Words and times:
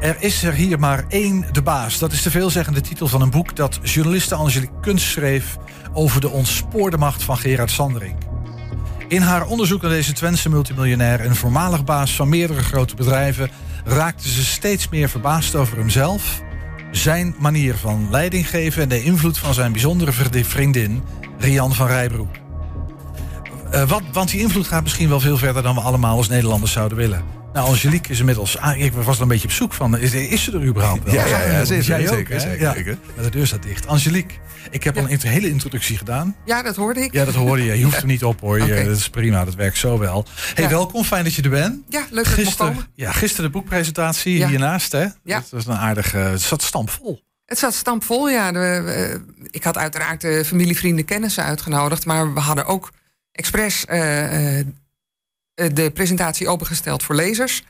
Er 0.00 0.16
is 0.18 0.42
er 0.42 0.52
hier 0.52 0.78
maar 0.78 1.04
één 1.08 1.44
de 1.52 1.62
baas. 1.62 1.98
Dat 1.98 2.12
is 2.12 2.22
de 2.22 2.30
veelzeggende 2.30 2.80
titel 2.80 3.08
van 3.08 3.22
een 3.22 3.30
boek 3.30 3.56
dat 3.56 3.78
journaliste 3.82 4.34
Angelique 4.34 4.80
Kunst 4.80 5.06
schreef 5.06 5.56
over 5.92 6.20
de 6.20 6.28
ontspoorde 6.28 6.96
macht 6.96 7.22
van 7.22 7.38
Gerard 7.38 7.70
Sanderink. 7.70 8.18
In 9.08 9.22
haar 9.22 9.46
onderzoek 9.46 9.82
naar 9.82 9.90
deze 9.90 10.12
Twentse 10.12 10.48
multimiljonair 10.48 11.20
en 11.20 11.36
voormalig 11.36 11.84
baas 11.84 12.16
van 12.16 12.28
meerdere 12.28 12.62
grote 12.62 12.94
bedrijven 12.94 13.50
raakte 13.84 14.28
ze 14.28 14.44
steeds 14.44 14.88
meer 14.88 15.08
verbaasd 15.08 15.54
over 15.54 15.76
hemzelf, 15.78 16.42
zijn 16.90 17.34
manier 17.38 17.76
van 17.76 18.08
leiding 18.10 18.48
geven 18.48 18.82
en 18.82 18.88
de 18.88 19.02
invloed 19.02 19.38
van 19.38 19.54
zijn 19.54 19.72
bijzondere 19.72 20.12
vriendin 20.44 21.02
Rian 21.38 21.74
van 21.74 21.86
Rijbroek. 21.86 22.34
Uh, 23.74 23.88
wat, 23.88 24.02
want 24.12 24.30
die 24.30 24.40
invloed 24.40 24.66
gaat 24.66 24.82
misschien 24.82 25.08
wel 25.08 25.20
veel 25.20 25.36
verder 25.36 25.62
dan 25.62 25.74
we 25.74 25.80
allemaal 25.80 26.16
als 26.16 26.28
Nederlanders 26.28 26.72
zouden 26.72 26.98
willen. 26.98 27.39
Nou, 27.52 27.68
Angelique 27.68 28.12
is 28.12 28.18
inmiddels... 28.18 28.58
Ah, 28.58 28.78
ik 28.78 28.92
was 28.92 29.16
er 29.16 29.22
een 29.22 29.28
beetje 29.28 29.48
op 29.48 29.54
zoek 29.54 29.72
van. 29.72 29.98
Is, 29.98 30.14
is 30.14 30.44
ze 30.44 30.52
er 30.52 30.64
überhaupt 30.64 31.04
wel? 31.04 31.14
Ja, 31.14 31.26
ja, 31.26 31.42
ja, 31.42 31.64
zeker. 31.64 31.84
Jij 31.84 32.06
zeker, 32.06 32.34
ook, 32.34 32.40
zeker, 32.40 32.60
ja. 32.60 32.74
zeker. 32.74 32.98
de 33.22 33.30
deur 33.30 33.46
staat 33.46 33.62
dicht. 33.62 33.86
Angelique, 33.86 34.34
ik 34.70 34.84
heb 34.84 34.96
al 34.96 35.10
een 35.10 35.20
hele 35.20 35.48
introductie 35.48 35.96
gedaan. 35.96 36.36
Ja, 36.44 36.62
dat 36.62 36.76
hoorde 36.76 37.00
ik. 37.00 37.12
Ja, 37.12 37.24
dat 37.24 37.34
hoorde 37.34 37.64
je. 37.64 37.78
Je 37.78 37.84
hoeft 37.84 38.00
er 38.00 38.06
niet 38.06 38.24
op 38.24 38.40
hoor. 38.40 38.60
Okay. 38.60 38.84
Dat 38.84 38.96
is 38.96 39.08
prima, 39.08 39.44
dat 39.44 39.54
werkt 39.54 39.76
zo 39.76 39.98
wel. 39.98 40.26
Hey, 40.54 40.68
welkom. 40.68 41.04
Fijn 41.04 41.24
dat 41.24 41.34
je 41.34 41.42
er 41.42 41.50
bent. 41.50 41.82
Ja, 41.88 42.06
leuk 42.10 42.36
dat 42.36 42.48
je 42.48 42.56
komen. 42.56 42.86
Ja, 42.94 43.12
gisteren 43.12 43.44
de 43.44 43.58
boekpresentatie 43.58 44.46
hiernaast. 44.46 44.92
Hè? 44.92 45.06
Ja. 45.24 45.38
Dat 45.38 45.50
was 45.50 45.66
een 45.66 45.76
aardige... 45.76 46.16
Het 46.16 46.40
zat 46.42 46.62
stampvol. 46.62 47.22
Het 47.46 47.58
zat 47.58 47.74
stampvol, 47.74 48.28
ja. 48.28 48.52
De, 48.52 49.20
ik 49.50 49.64
had 49.64 49.78
uiteraard 49.78 50.20
de 50.20 50.44
familie, 50.44 50.76
vrienden, 50.76 51.04
kennissen 51.04 51.44
uitgenodigd. 51.44 52.06
Maar 52.06 52.34
we 52.34 52.40
hadden 52.40 52.66
ook 52.66 52.92
expres 53.32 53.84
uh, 53.90 54.60
de 55.54 55.90
presentatie 55.94 56.48
opengesteld 56.48 57.02
voor 57.02 57.14
lezers 57.14 57.62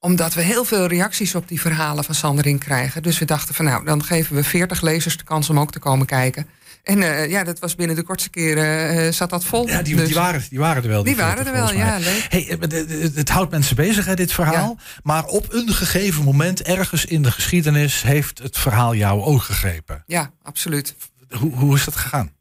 omdat 0.00 0.34
we 0.34 0.42
heel 0.42 0.64
veel 0.64 0.86
reacties 0.86 1.34
op 1.34 1.48
die 1.48 1.60
verhalen 1.60 2.04
van 2.04 2.14
Sandering 2.14 2.60
krijgen. 2.60 3.02
Dus 3.02 3.18
we 3.18 3.24
dachten 3.24 3.54
van 3.54 3.64
nou, 3.64 3.84
dan 3.84 4.04
geven 4.04 4.36
we 4.36 4.44
40 4.44 4.80
lezers 4.80 5.16
de 5.16 5.24
kans 5.24 5.50
om 5.50 5.60
ook 5.60 5.72
te 5.72 5.78
komen 5.78 6.06
kijken. 6.06 6.48
En 6.82 6.98
uh, 6.98 7.30
ja, 7.30 7.44
dat 7.44 7.58
was 7.58 7.74
binnen 7.74 7.96
de 7.96 8.02
kortste 8.02 8.30
keren 8.30 8.96
uh, 8.96 9.12
zat 9.12 9.30
dat 9.30 9.44
vol. 9.44 9.68
Ja, 9.68 9.82
die, 9.82 9.96
die, 9.96 10.04
dus 10.04 10.12
waren, 10.14 10.42
die 10.48 10.58
waren 10.58 10.82
er 10.82 10.88
wel. 10.88 11.02
Die, 11.02 11.14
die 11.14 11.22
waren 11.22 11.46
er 11.46 11.52
wel, 11.52 11.72
ja. 11.72 11.98
Leuk. 11.98 12.26
Hey, 12.28 12.56
het, 12.60 13.14
het, 13.14 13.28
houdt 13.28 13.50
mensen 13.50 13.76
bezig, 13.76 14.04
hè, 14.04 14.14
dit 14.14 14.32
verhaal. 14.32 14.78
Maar 15.02 15.24
op 15.24 15.52
een 15.52 15.68
gegeven 15.68 16.24
moment, 16.24 16.62
ergens 16.62 17.04
in 17.04 17.22
de 17.22 17.30
geschiedenis, 17.30 18.02
heeft 18.02 18.38
het 18.38 18.58
verhaal 18.58 18.94
jouw 18.94 19.22
oog 19.22 19.46
gegrepen. 19.46 20.02
Ja, 20.06 20.30
absoluut. 20.42 20.94
Hoe, 21.28 21.54
hoe 21.54 21.76
is 21.76 21.84
dat 21.84 21.96
gegaan? 21.96 22.32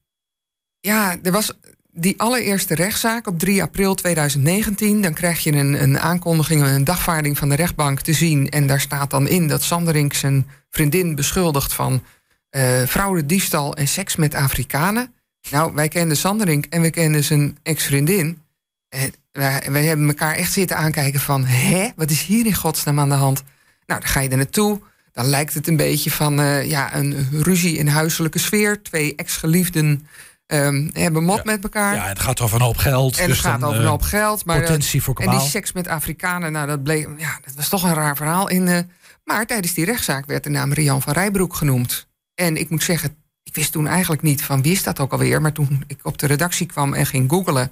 Ja, 0.79 1.15
er 1.23 1.31
was 1.31 1.53
die 1.99 2.19
allereerste 2.19 2.75
rechtszaak 2.75 3.27
op 3.27 3.39
3 3.39 3.61
april 3.61 3.95
2019, 3.95 5.01
dan 5.01 5.13
krijg 5.13 5.43
je 5.43 5.51
een, 5.51 5.81
een 5.83 5.99
aankondiging, 5.99 6.61
een 6.61 6.83
dagvaarding 6.83 7.37
van 7.37 7.49
de 7.49 7.55
rechtbank 7.55 8.01
te 8.01 8.13
zien. 8.13 8.49
En 8.49 8.67
daar 8.67 8.79
staat 8.79 9.09
dan 9.09 9.27
in 9.27 9.47
dat 9.47 9.63
Sanderink 9.63 10.13
zijn 10.13 10.47
vriendin 10.69 11.15
beschuldigt 11.15 11.73
van 11.73 12.03
uh, 12.51 12.83
fraude, 12.83 13.25
diefstal 13.25 13.75
en 13.75 13.87
seks 13.87 14.15
met 14.15 14.35
Afrikanen. 14.35 15.13
Nou, 15.49 15.73
wij 15.73 15.87
kenden 15.87 16.17
Sanderink 16.17 16.65
en 16.65 16.81
we 16.81 16.89
kenden 16.89 17.23
zijn 17.23 17.57
ex-vriendin. 17.63 18.41
En 18.89 19.13
wij, 19.31 19.63
wij, 19.69 19.85
hebben 19.85 20.07
elkaar 20.07 20.35
echt 20.35 20.51
zitten 20.51 20.77
aankijken 20.77 21.19
van... 21.19 21.45
hè, 21.45 21.89
wat 21.95 22.09
is 22.09 22.21
hier 22.21 22.45
in 22.45 22.55
godsnaam 22.55 22.99
aan 22.99 23.09
de 23.09 23.15
hand? 23.15 23.43
Nou, 23.85 23.99
dan 23.99 24.09
ga 24.09 24.19
je 24.19 24.29
er 24.29 24.37
naartoe. 24.37 24.81
Dan 25.11 25.25
lijkt 25.25 25.53
het 25.53 25.67
een 25.67 25.77
beetje 25.77 26.11
van 26.11 26.39
uh, 26.39 26.65
ja, 26.65 26.95
een 26.95 27.27
ruzie 27.31 27.77
in 27.77 27.87
huiselijke 27.87 28.39
sfeer. 28.39 28.81
Twee 28.81 29.15
ex-geliefden 29.15 30.07
um, 30.47 30.89
hebben 30.93 31.23
mot 31.23 31.43
met 31.43 31.63
elkaar. 31.63 31.95
Ja, 31.95 32.07
het 32.07 32.19
gaat 32.19 32.41
over 32.41 32.55
een 32.55 32.65
hoop 32.65 32.77
geld. 32.77 33.17
En 33.17 33.27
dus 33.27 33.37
het 33.37 33.45
gaat 33.45 33.63
over 33.63 33.79
een 33.79 33.87
hoop 33.87 34.01
geld. 34.01 34.45
Maar 34.45 34.59
potentie 34.59 35.03
voor 35.03 35.15
En 35.15 35.29
die 35.29 35.39
seks 35.39 35.71
met 35.71 35.87
Afrikanen, 35.87 36.51
nou, 36.51 36.67
dat 36.67 36.83
bleek, 36.83 37.07
ja, 37.17 37.39
dat 37.45 37.53
was 37.55 37.69
toch 37.69 37.83
een 37.83 37.93
raar 37.93 38.15
verhaal. 38.15 38.49
In, 38.49 38.67
uh, 38.67 38.79
maar 39.23 39.45
tijdens 39.45 39.73
die 39.73 39.85
rechtszaak 39.85 40.25
werd 40.25 40.43
de 40.43 40.49
naam 40.49 40.73
Rian 40.73 41.01
van 41.01 41.13
Rijbroek 41.13 41.55
genoemd. 41.55 42.07
En 42.33 42.57
ik 42.57 42.69
moet 42.69 42.83
zeggen, 42.83 43.15
ik 43.43 43.55
wist 43.55 43.71
toen 43.71 43.87
eigenlijk 43.87 44.21
niet 44.21 44.43
van 44.43 44.61
wie 44.61 44.71
is 44.71 44.83
dat 44.83 44.99
ook 44.99 45.11
alweer. 45.11 45.41
Maar 45.41 45.51
toen 45.51 45.83
ik 45.87 45.99
op 46.03 46.17
de 46.17 46.27
redactie 46.27 46.65
kwam 46.65 46.93
en 46.93 47.05
ging 47.05 47.29
googlen, 47.29 47.71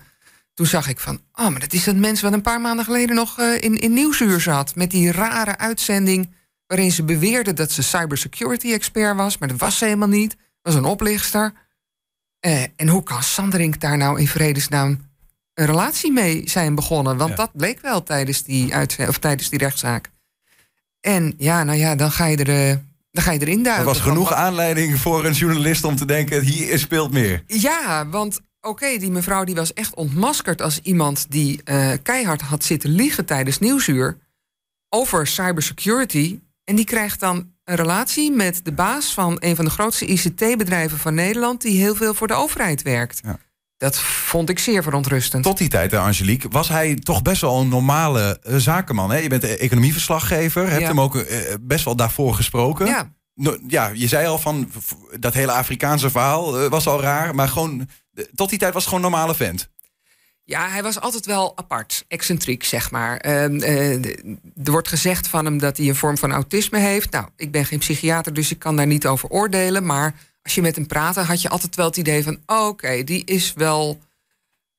toen 0.53 0.65
zag 0.65 0.87
ik 0.87 0.99
van, 0.99 1.19
oh, 1.33 1.49
maar 1.49 1.59
dat 1.59 1.73
is 1.73 1.83
dat 1.83 1.95
mens 1.95 2.21
wat 2.21 2.33
een 2.33 2.41
paar 2.41 2.61
maanden 2.61 2.85
geleden 2.85 3.15
nog 3.15 3.39
uh, 3.39 3.53
in, 3.61 3.77
in 3.77 3.93
Nieuwsuur 3.93 4.41
zat. 4.41 4.75
Met 4.75 4.91
die 4.91 5.11
rare 5.11 5.57
uitzending 5.57 6.33
waarin 6.67 6.91
ze 6.91 7.03
beweerde 7.03 7.53
dat 7.53 7.71
ze 7.71 7.83
cybersecurity 7.83 8.73
expert 8.73 9.15
was. 9.15 9.37
Maar 9.37 9.47
dat 9.47 9.59
was 9.59 9.77
ze 9.77 9.85
helemaal 9.85 10.07
niet. 10.07 10.29
Dat 10.29 10.73
was 10.73 10.75
een 10.75 10.89
oplichter. 10.89 11.53
Uh, 12.45 12.63
en 12.75 12.87
hoe 12.87 13.03
kan 13.03 13.23
Sanderink 13.23 13.79
daar 13.79 13.97
nou 13.97 14.19
in 14.19 14.27
vredesnaam 14.27 15.09
een 15.53 15.65
relatie 15.65 16.11
mee 16.11 16.49
zijn 16.49 16.75
begonnen? 16.75 17.17
Want 17.17 17.37
dat 17.37 17.51
bleek 17.53 17.81
wel 17.81 18.03
tijdens 18.03 18.43
die, 18.43 18.73
of 19.07 19.17
tijdens 19.17 19.49
die 19.49 19.59
rechtszaak. 19.59 20.11
En 20.99 21.33
ja, 21.37 21.63
nou 21.63 21.77
ja, 21.77 21.95
dan 21.95 22.11
ga 22.11 22.25
je 22.25 22.37
er. 22.37 22.69
Uh, 22.69 22.75
dan 23.11 23.23
ga 23.23 23.31
je 23.31 23.39
erin 23.39 23.63
duiken. 23.63 23.85
Er 23.85 23.93
was 23.93 24.01
genoeg 24.01 24.33
aanleiding 24.33 24.99
voor 24.99 25.25
een 25.25 25.33
journalist 25.33 25.83
om 25.83 25.95
te 25.95 26.05
denken: 26.05 26.41
hier 26.41 26.79
speelt 26.79 27.11
meer. 27.11 27.43
Ja, 27.47 28.07
want 28.07 28.39
oké, 28.61 28.97
die 28.97 29.11
mevrouw 29.11 29.43
die 29.43 29.55
was 29.55 29.73
echt 29.73 29.93
ontmaskerd 29.93 30.61
als 30.61 30.79
iemand 30.79 31.25
die 31.29 31.61
uh, 31.65 31.91
keihard 32.03 32.41
had 32.41 32.63
zitten 32.63 32.89
liegen 32.89 33.25
tijdens 33.25 33.59
nieuwsuur 33.59 34.17
over 34.89 35.27
cybersecurity. 35.27 36.39
En 36.63 36.75
die 36.75 36.85
krijgt 36.85 37.19
dan 37.19 37.54
een 37.65 37.75
relatie 37.75 38.31
met 38.31 38.59
de 38.63 38.71
baas 38.71 39.13
van 39.13 39.37
een 39.39 39.55
van 39.55 39.65
de 39.65 39.71
grootste 39.71 40.05
ICT-bedrijven 40.05 40.97
van 40.97 41.13
Nederland, 41.13 41.61
die 41.61 41.79
heel 41.79 41.95
veel 41.95 42.13
voor 42.13 42.27
de 42.27 42.33
overheid 42.33 42.81
werkt. 42.81 43.19
Ja. 43.23 43.37
Dat 43.77 43.99
vond 43.99 44.49
ik 44.49 44.59
zeer 44.59 44.83
verontrustend. 44.83 45.43
Tot 45.43 45.57
die 45.57 45.69
tijd, 45.69 45.93
Angelique, 45.93 46.49
was 46.49 46.67
hij 46.67 46.95
toch 46.95 47.21
best 47.21 47.41
wel 47.41 47.59
een 47.59 47.67
normale 47.67 48.39
uh, 48.43 48.55
zakenman. 48.55 49.11
Hè? 49.11 49.17
Je 49.17 49.29
bent 49.29 49.43
economieverslaggever, 49.43 50.69
hebt 50.69 50.87
hem 50.87 51.01
ook 51.01 51.15
uh, 51.15 51.23
best 51.61 51.85
wel 51.85 51.95
daarvoor 51.95 52.33
gesproken. 52.33 52.85
Ja. 52.85 53.13
No, 53.33 53.57
ja, 53.67 53.91
je 53.93 54.07
zei 54.07 54.27
al 54.27 54.37
van 54.37 54.71
dat 55.19 55.33
hele 55.33 55.51
Afrikaanse 55.51 56.09
verhaal 56.09 56.63
uh, 56.63 56.69
was 56.69 56.87
al 56.87 57.01
raar, 57.01 57.35
maar 57.35 57.47
gewoon 57.47 57.89
tot 58.35 58.49
die 58.49 58.59
tijd 58.59 58.73
was 58.73 58.83
het 58.83 58.93
gewoon 58.93 59.05
een 59.05 59.11
normale 59.11 59.35
vent. 59.35 59.69
Ja, 60.47 60.69
hij 60.69 60.83
was 60.83 60.99
altijd 60.99 61.25
wel 61.25 61.57
apart, 61.57 62.05
excentriek, 62.07 62.63
zeg 62.63 62.91
maar. 62.91 63.25
Uh, 63.25 63.49
uh, 63.49 64.05
er 64.63 64.71
wordt 64.71 64.87
gezegd 64.87 65.27
van 65.27 65.45
hem 65.45 65.57
dat 65.57 65.77
hij 65.77 65.87
een 65.87 65.95
vorm 65.95 66.17
van 66.17 66.31
autisme 66.31 66.79
heeft. 66.79 67.11
Nou, 67.11 67.27
ik 67.35 67.51
ben 67.51 67.65
geen 67.65 67.79
psychiater, 67.79 68.33
dus 68.33 68.51
ik 68.51 68.59
kan 68.59 68.75
daar 68.75 68.87
niet 68.87 69.07
over 69.07 69.29
oordelen. 69.29 69.85
Maar 69.85 70.15
als 70.43 70.55
je 70.55 70.61
met 70.61 70.75
hem 70.75 70.87
praatte, 70.87 71.19
had 71.19 71.41
je 71.41 71.49
altijd 71.49 71.75
wel 71.75 71.85
het 71.85 71.97
idee 71.97 72.23
van... 72.23 72.39
oké, 72.45 73.03
die 73.03 73.25
is 73.25 73.53
wel 73.53 73.99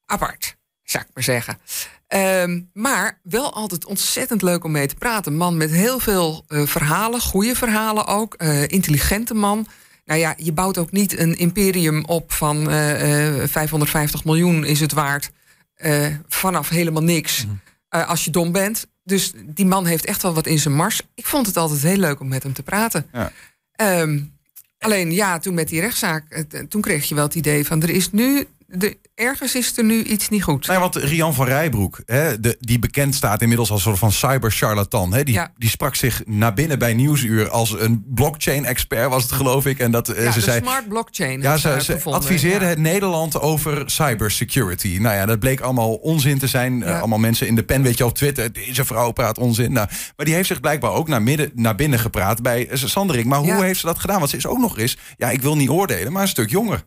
apart, 0.04 0.56
zou 0.82 1.04
ik 1.04 1.10
maar 1.14 1.24
zeggen. 1.24 1.58
Uh, 2.14 2.60
maar 2.72 3.18
wel 3.22 3.52
altijd 3.52 3.84
ontzettend 3.84 4.42
leuk 4.42 4.64
om 4.64 4.70
mee 4.70 4.86
te 4.86 4.94
praten. 4.94 5.36
Man 5.36 5.56
met 5.56 5.70
heel 5.70 5.98
veel 5.98 6.44
uh, 6.48 6.66
verhalen, 6.66 7.20
goede 7.20 7.54
verhalen 7.54 8.06
ook. 8.06 8.34
intelligente 8.66 9.34
man. 9.34 9.66
Nou 10.04 10.20
ja, 10.20 10.34
je 10.36 10.52
bouwt 10.52 10.78
ook 10.78 10.90
niet 10.90 11.18
een 11.18 11.34
imperium 11.34 12.04
op 12.04 12.32
van 12.32 12.66
550 12.66 14.24
miljoen 14.24 14.64
is 14.64 14.80
het 14.80 14.92
waard... 14.92 15.30
Uh, 15.78 16.06
vanaf 16.28 16.68
helemaal 16.68 17.02
niks. 17.02 17.46
Mm. 17.46 17.60
Uh, 17.90 18.08
als 18.08 18.24
je 18.24 18.30
dom 18.30 18.52
bent. 18.52 18.86
Dus 19.04 19.32
die 19.44 19.66
man 19.66 19.86
heeft 19.86 20.04
echt 20.04 20.22
wel 20.22 20.34
wat 20.34 20.46
in 20.46 20.58
zijn 20.58 20.74
mars. 20.74 21.00
Ik 21.14 21.26
vond 21.26 21.46
het 21.46 21.56
altijd 21.56 21.82
heel 21.82 21.96
leuk 21.96 22.20
om 22.20 22.28
met 22.28 22.42
hem 22.42 22.52
te 22.52 22.62
praten. 22.62 23.06
Ja. 23.12 23.32
Um, 24.00 24.34
alleen 24.78 25.12
ja, 25.12 25.38
toen 25.38 25.54
met 25.54 25.68
die 25.68 25.80
rechtszaak, 25.80 26.46
uh, 26.50 26.60
toen 26.60 26.80
kreeg 26.80 27.08
je 27.08 27.14
wel 27.14 27.24
het 27.24 27.34
idee 27.34 27.66
van 27.66 27.82
er 27.82 27.90
is 27.90 28.12
nu 28.12 28.46
de, 28.66 28.98
ergens 29.16 29.54
is 29.54 29.76
er 29.76 29.84
nu 29.84 30.02
iets 30.02 30.28
niet 30.28 30.42
goed. 30.42 30.66
Nee, 30.66 30.78
want 30.78 30.96
Rian 30.96 31.34
van 31.34 31.46
Rijbroek, 31.46 32.00
hè, 32.06 32.40
de, 32.40 32.56
die 32.60 32.78
bekend 32.78 33.14
staat 33.14 33.42
inmiddels 33.42 33.70
als 33.70 33.78
een 33.78 33.86
soort 33.86 33.98
van 33.98 34.12
cyber-charlatan. 34.12 35.14
Hè, 35.14 35.22
die, 35.22 35.40
die 35.56 35.70
sprak 35.70 35.94
zich 35.94 36.22
naar 36.26 36.54
binnen 36.54 36.78
bij 36.78 36.94
Nieuwsuur 36.94 37.50
als 37.50 37.80
een 37.80 38.04
blockchain-expert, 38.14 39.08
was 39.10 39.22
het 39.22 39.32
geloof 39.32 39.66
ik. 39.66 39.78
En 39.78 39.90
dat, 39.90 40.08
eh, 40.08 40.24
ja, 40.24 40.32
ze 40.32 40.40
zei, 40.40 40.60
smart 40.60 40.88
blockchain. 40.88 41.40
Ja, 41.40 41.56
ze, 41.56 41.76
ze 41.82 42.00
adviseerde 42.04 42.64
het 42.64 42.78
Nederland 42.78 43.40
over 43.40 43.82
cybersecurity. 43.90 44.98
Nou 45.00 45.14
ja, 45.14 45.26
dat 45.26 45.38
bleek 45.38 45.60
allemaal 45.60 45.94
onzin 45.94 46.38
te 46.38 46.46
zijn. 46.46 46.80
Uh, 46.80 46.98
allemaal 46.98 47.18
mensen 47.18 47.46
in 47.46 47.54
de 47.54 47.64
pen, 47.64 47.82
weet 47.82 47.98
je, 47.98 48.04
op 48.04 48.14
Twitter. 48.14 48.52
Deze 48.52 48.84
vrouw 48.84 49.10
praat 49.10 49.38
onzin. 49.38 49.72
Nou, 49.72 49.88
maar 50.16 50.26
die 50.26 50.34
heeft 50.34 50.48
zich 50.48 50.60
blijkbaar 50.60 50.92
ook 50.92 51.08
naar, 51.08 51.22
midden, 51.22 51.50
naar 51.54 51.74
binnen 51.74 51.98
gepraat 51.98 52.42
bij 52.42 52.68
Sanderik. 52.72 53.24
Maar 53.24 53.38
hoe 53.38 53.64
heeft 53.64 53.80
ze 53.80 53.86
dat 53.86 53.98
gedaan? 53.98 54.18
Want 54.18 54.30
ze 54.30 54.36
is 54.36 54.46
ook 54.46 54.58
nog 54.58 54.78
eens, 54.78 54.98
ja, 55.16 55.30
ik 55.30 55.42
wil 55.42 55.56
niet 55.56 55.68
oordelen, 55.68 56.12
maar 56.12 56.22
een 56.22 56.28
stuk 56.28 56.50
jonger. 56.50 56.84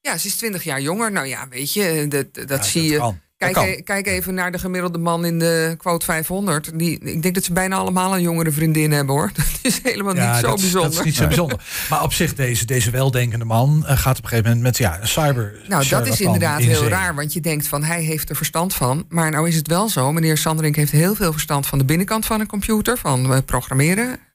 Ja, 0.00 0.18
ze 0.18 0.26
is 0.26 0.36
20 0.36 0.64
jaar 0.64 0.80
jonger. 0.80 1.12
Nou 1.12 1.26
ja, 1.26 1.48
weet 1.48 1.72
je, 1.72 2.06
dat, 2.08 2.48
dat 2.48 2.66
zie 2.66 2.82
je. 2.82 3.14
Kijk, 3.38 3.56
e- 3.56 3.82
kijk, 3.82 4.06
even 4.06 4.34
naar 4.34 4.52
de 4.52 4.58
gemiddelde 4.58 4.98
man 4.98 5.24
in 5.24 5.38
de 5.38 5.74
quote 5.78 6.04
500. 6.04 6.78
Die, 6.78 6.98
ik 6.98 7.22
denk 7.22 7.34
dat 7.34 7.44
ze 7.44 7.52
bijna 7.52 7.76
allemaal 7.76 8.14
een 8.14 8.22
jongere 8.22 8.50
vriendin 8.50 8.92
hebben 8.92 9.14
hoor. 9.14 9.30
Dat 9.36 9.58
is 9.62 9.80
helemaal 9.82 10.14
niet 10.14 10.40
zo 10.40 10.54
bijzonder. 10.54 10.90
Dat 10.90 10.98
is 10.98 11.04
niet 11.04 11.16
zo 11.16 11.26
bijzonder. 11.26 11.60
maar 11.90 12.02
op 12.02 12.12
zich, 12.12 12.34
deze, 12.34 12.64
deze 12.66 12.90
weldenkende 12.90 13.44
man 13.44 13.84
uh, 13.86 13.98
gaat 13.98 14.18
op 14.18 14.22
een 14.22 14.28
gegeven 14.28 14.50
moment 14.50 14.62
met 14.62 14.78
ja, 14.78 15.06
cyber. 15.06 15.62
Nou, 15.68 15.88
dat 15.88 16.06
is 16.06 16.20
inderdaad 16.20 16.60
heel 16.60 16.88
raar. 16.88 17.14
Want 17.14 17.32
je 17.32 17.40
denkt 17.40 17.68
van 17.68 17.84
hij 17.84 18.02
heeft 18.02 18.30
er 18.30 18.36
verstand 18.36 18.74
van. 18.74 19.04
Maar 19.08 19.30
nou 19.30 19.48
is 19.48 19.56
het 19.56 19.68
wel 19.68 19.88
zo. 19.88 20.12
Meneer 20.12 20.38
Sanderink 20.38 20.76
heeft 20.76 20.92
heel 20.92 21.14
veel 21.14 21.32
verstand 21.32 21.66
van 21.66 21.78
de 21.78 21.84
binnenkant 21.84 22.26
van 22.26 22.40
een 22.40 22.46
computer. 22.46 22.98
Van 22.98 23.32
uh, 23.32 23.38
programmeren. 23.44 24.27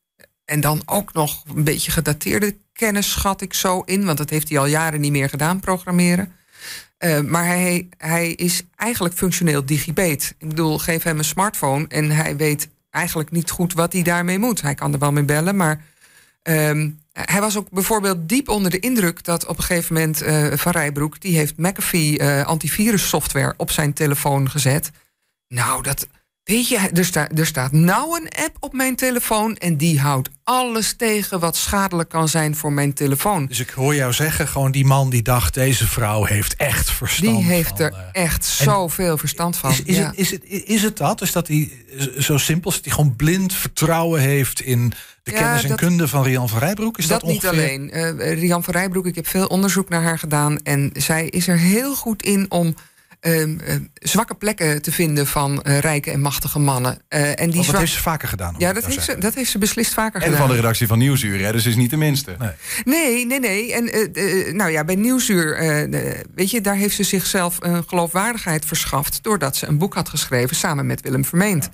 En 0.45 0.61
dan 0.61 0.81
ook 0.85 1.13
nog 1.13 1.43
een 1.55 1.63
beetje 1.63 1.91
gedateerde 1.91 2.57
kennis, 2.73 3.11
schat 3.11 3.41
ik 3.41 3.53
zo 3.53 3.81
in. 3.81 4.05
Want 4.05 4.17
dat 4.17 4.29
heeft 4.29 4.49
hij 4.49 4.57
al 4.57 4.65
jaren 4.65 5.01
niet 5.01 5.11
meer 5.11 5.29
gedaan, 5.29 5.59
programmeren. 5.59 6.33
Uh, 6.99 7.19
maar 7.19 7.45
hij, 7.45 7.87
hij 7.97 8.31
is 8.31 8.63
eigenlijk 8.75 9.15
functioneel 9.15 9.65
digibet. 9.65 10.35
Ik 10.37 10.47
bedoel, 10.47 10.77
geef 10.77 11.03
hem 11.03 11.17
een 11.17 11.23
smartphone 11.23 11.87
en 11.87 12.11
hij 12.11 12.35
weet 12.35 12.67
eigenlijk 12.89 13.31
niet 13.31 13.49
goed 13.49 13.73
wat 13.73 13.93
hij 13.93 14.01
daarmee 14.01 14.39
moet. 14.39 14.61
Hij 14.61 14.75
kan 14.75 14.93
er 14.93 14.99
wel 14.99 15.11
mee 15.11 15.23
bellen, 15.23 15.55
maar 15.55 15.81
ehm, 16.41 16.89
hij 17.13 17.41
was 17.41 17.57
ook 17.57 17.69
bijvoorbeeld 17.69 18.29
diep 18.29 18.49
onder 18.49 18.71
de 18.71 18.79
indruk 18.79 19.23
dat 19.23 19.45
op 19.45 19.57
een 19.57 19.63
gegeven 19.63 19.93
moment 19.93 20.23
uh, 20.23 20.53
Van 20.53 20.71
Rijbroek, 20.71 21.21
die 21.21 21.37
heeft 21.37 21.57
McAfee 21.57 22.19
uh, 22.19 22.45
antivirus 22.45 23.09
software 23.09 23.53
op 23.57 23.71
zijn 23.71 23.93
telefoon 23.93 24.49
gezet. 24.49 24.91
Nou, 25.47 25.83
dat, 25.83 26.07
Weet 26.43 26.67
je, 26.67 26.77
er, 26.93 27.05
staat 27.05 27.39
er 27.39 27.45
staat 27.45 27.71
nou 27.71 28.21
een 28.21 28.43
app 28.43 28.57
op 28.59 28.73
mijn 28.73 28.95
telefoon 28.95 29.55
en 29.55 29.77
die 29.77 29.99
houdt 29.99 30.29
alles 30.43 30.93
tegen 30.93 31.39
wat 31.39 31.55
schadelijk 31.55 32.09
kan 32.09 32.27
zijn 32.27 32.55
voor 32.55 32.73
mijn 32.73 32.93
telefoon. 32.93 33.45
Dus 33.45 33.59
ik 33.59 33.69
hoor 33.69 33.95
jou 33.95 34.13
zeggen, 34.13 34.47
gewoon 34.47 34.71
die 34.71 34.85
man 34.85 35.09
die 35.09 35.21
dacht, 35.21 35.53
deze 35.53 35.87
vrouw 35.87 36.23
heeft 36.23 36.55
echt 36.55 36.91
verstand 36.91 37.37
Die 37.37 37.45
heeft 37.45 37.79
er 37.79 37.93
eh, 37.93 38.23
echt 38.23 38.45
zoveel 38.45 39.17
verstand 39.17 39.57
van. 39.57 39.71
Is, 39.71 39.81
is, 39.83 39.97
het, 39.97 40.15
is, 40.15 40.31
het, 40.31 40.43
is 40.45 40.83
het 40.83 40.97
dat? 40.97 41.21
Is 41.21 41.31
dat 41.31 41.47
hij 41.47 41.71
zo 42.17 42.37
simpel 42.37 42.69
is, 42.69 42.75
dat 42.75 42.85
hij 42.85 42.93
gewoon 42.93 43.15
blind 43.15 43.53
vertrouwen 43.53 44.21
heeft 44.21 44.61
in 44.61 44.93
de 45.23 45.31
kennis 45.31 45.63
en 45.63 45.75
kunde 45.75 46.07
van 46.07 46.23
Rian 46.23 46.49
van 46.49 46.59
Rijbroek? 46.59 46.97
Is 46.97 47.07
dat, 47.07 47.21
dat 47.21 47.29
niet 47.29 47.47
alleen. 47.47 47.97
Uh, 47.97 48.33
Rian 48.33 48.63
van 48.63 48.73
Rijbroek, 48.73 49.05
ik 49.05 49.15
heb 49.15 49.27
veel 49.27 49.45
onderzoek 49.45 49.89
naar 49.89 50.03
haar 50.03 50.19
gedaan 50.19 50.59
en 50.63 50.89
zij 50.93 51.27
is 51.27 51.47
er 51.47 51.57
heel 51.57 51.95
goed 51.95 52.23
in 52.23 52.51
om 52.51 52.75
Ehm, 53.23 53.59
eh, 53.59 53.75
zwakke 53.93 54.35
plekken 54.35 54.81
te 54.81 54.91
vinden 54.91 55.27
van 55.27 55.63
uh, 55.67 55.79
rijke 55.79 56.11
en 56.11 56.19
machtige 56.19 56.59
mannen. 56.59 56.97
Uh, 57.09 57.39
en 57.39 57.49
die 57.49 57.65
dat 57.65 57.77
heeft 57.77 57.91
ze 57.91 58.01
vaker 58.01 58.27
gedaan. 58.27 58.55
Ja, 58.57 58.73
dat 58.73 58.85
heeft, 58.85 59.03
ze, 59.03 59.17
dat 59.17 59.33
heeft 59.33 59.49
ze 59.49 59.57
beslist 59.57 59.93
vaker 59.93 60.21
gedaan. 60.21 60.35
En 60.35 60.39
van 60.39 60.49
de 60.49 60.55
redactie 60.55 60.87
van 60.87 60.97
Nieuwsuur, 60.97 61.39
hè, 61.39 61.51
dus 61.51 61.65
is 61.65 61.75
niet 61.75 61.89
de 61.89 61.97
minste. 61.97 62.35
Nee, 62.83 63.25
nee, 63.25 63.39
nee. 63.39 63.73
En 63.73 64.55
nou 64.55 64.71
ja, 64.71 64.83
bij 64.83 64.95
Nieuwsuur, 64.95 65.57
weet 66.35 66.51
je, 66.51 66.61
daar 66.61 66.75
heeft 66.75 66.95
ze 66.95 67.03
zichzelf 67.03 67.57
een 67.59 67.83
geloofwaardigheid 67.87 68.65
verschaft. 68.65 69.23
doordat 69.23 69.55
ze 69.55 69.67
een 69.67 69.77
boek 69.77 69.93
had 69.93 70.09
geschreven 70.09 70.55
samen 70.55 70.85
met 70.85 71.01
Willem 71.01 71.25
Vermeend. 71.25 71.69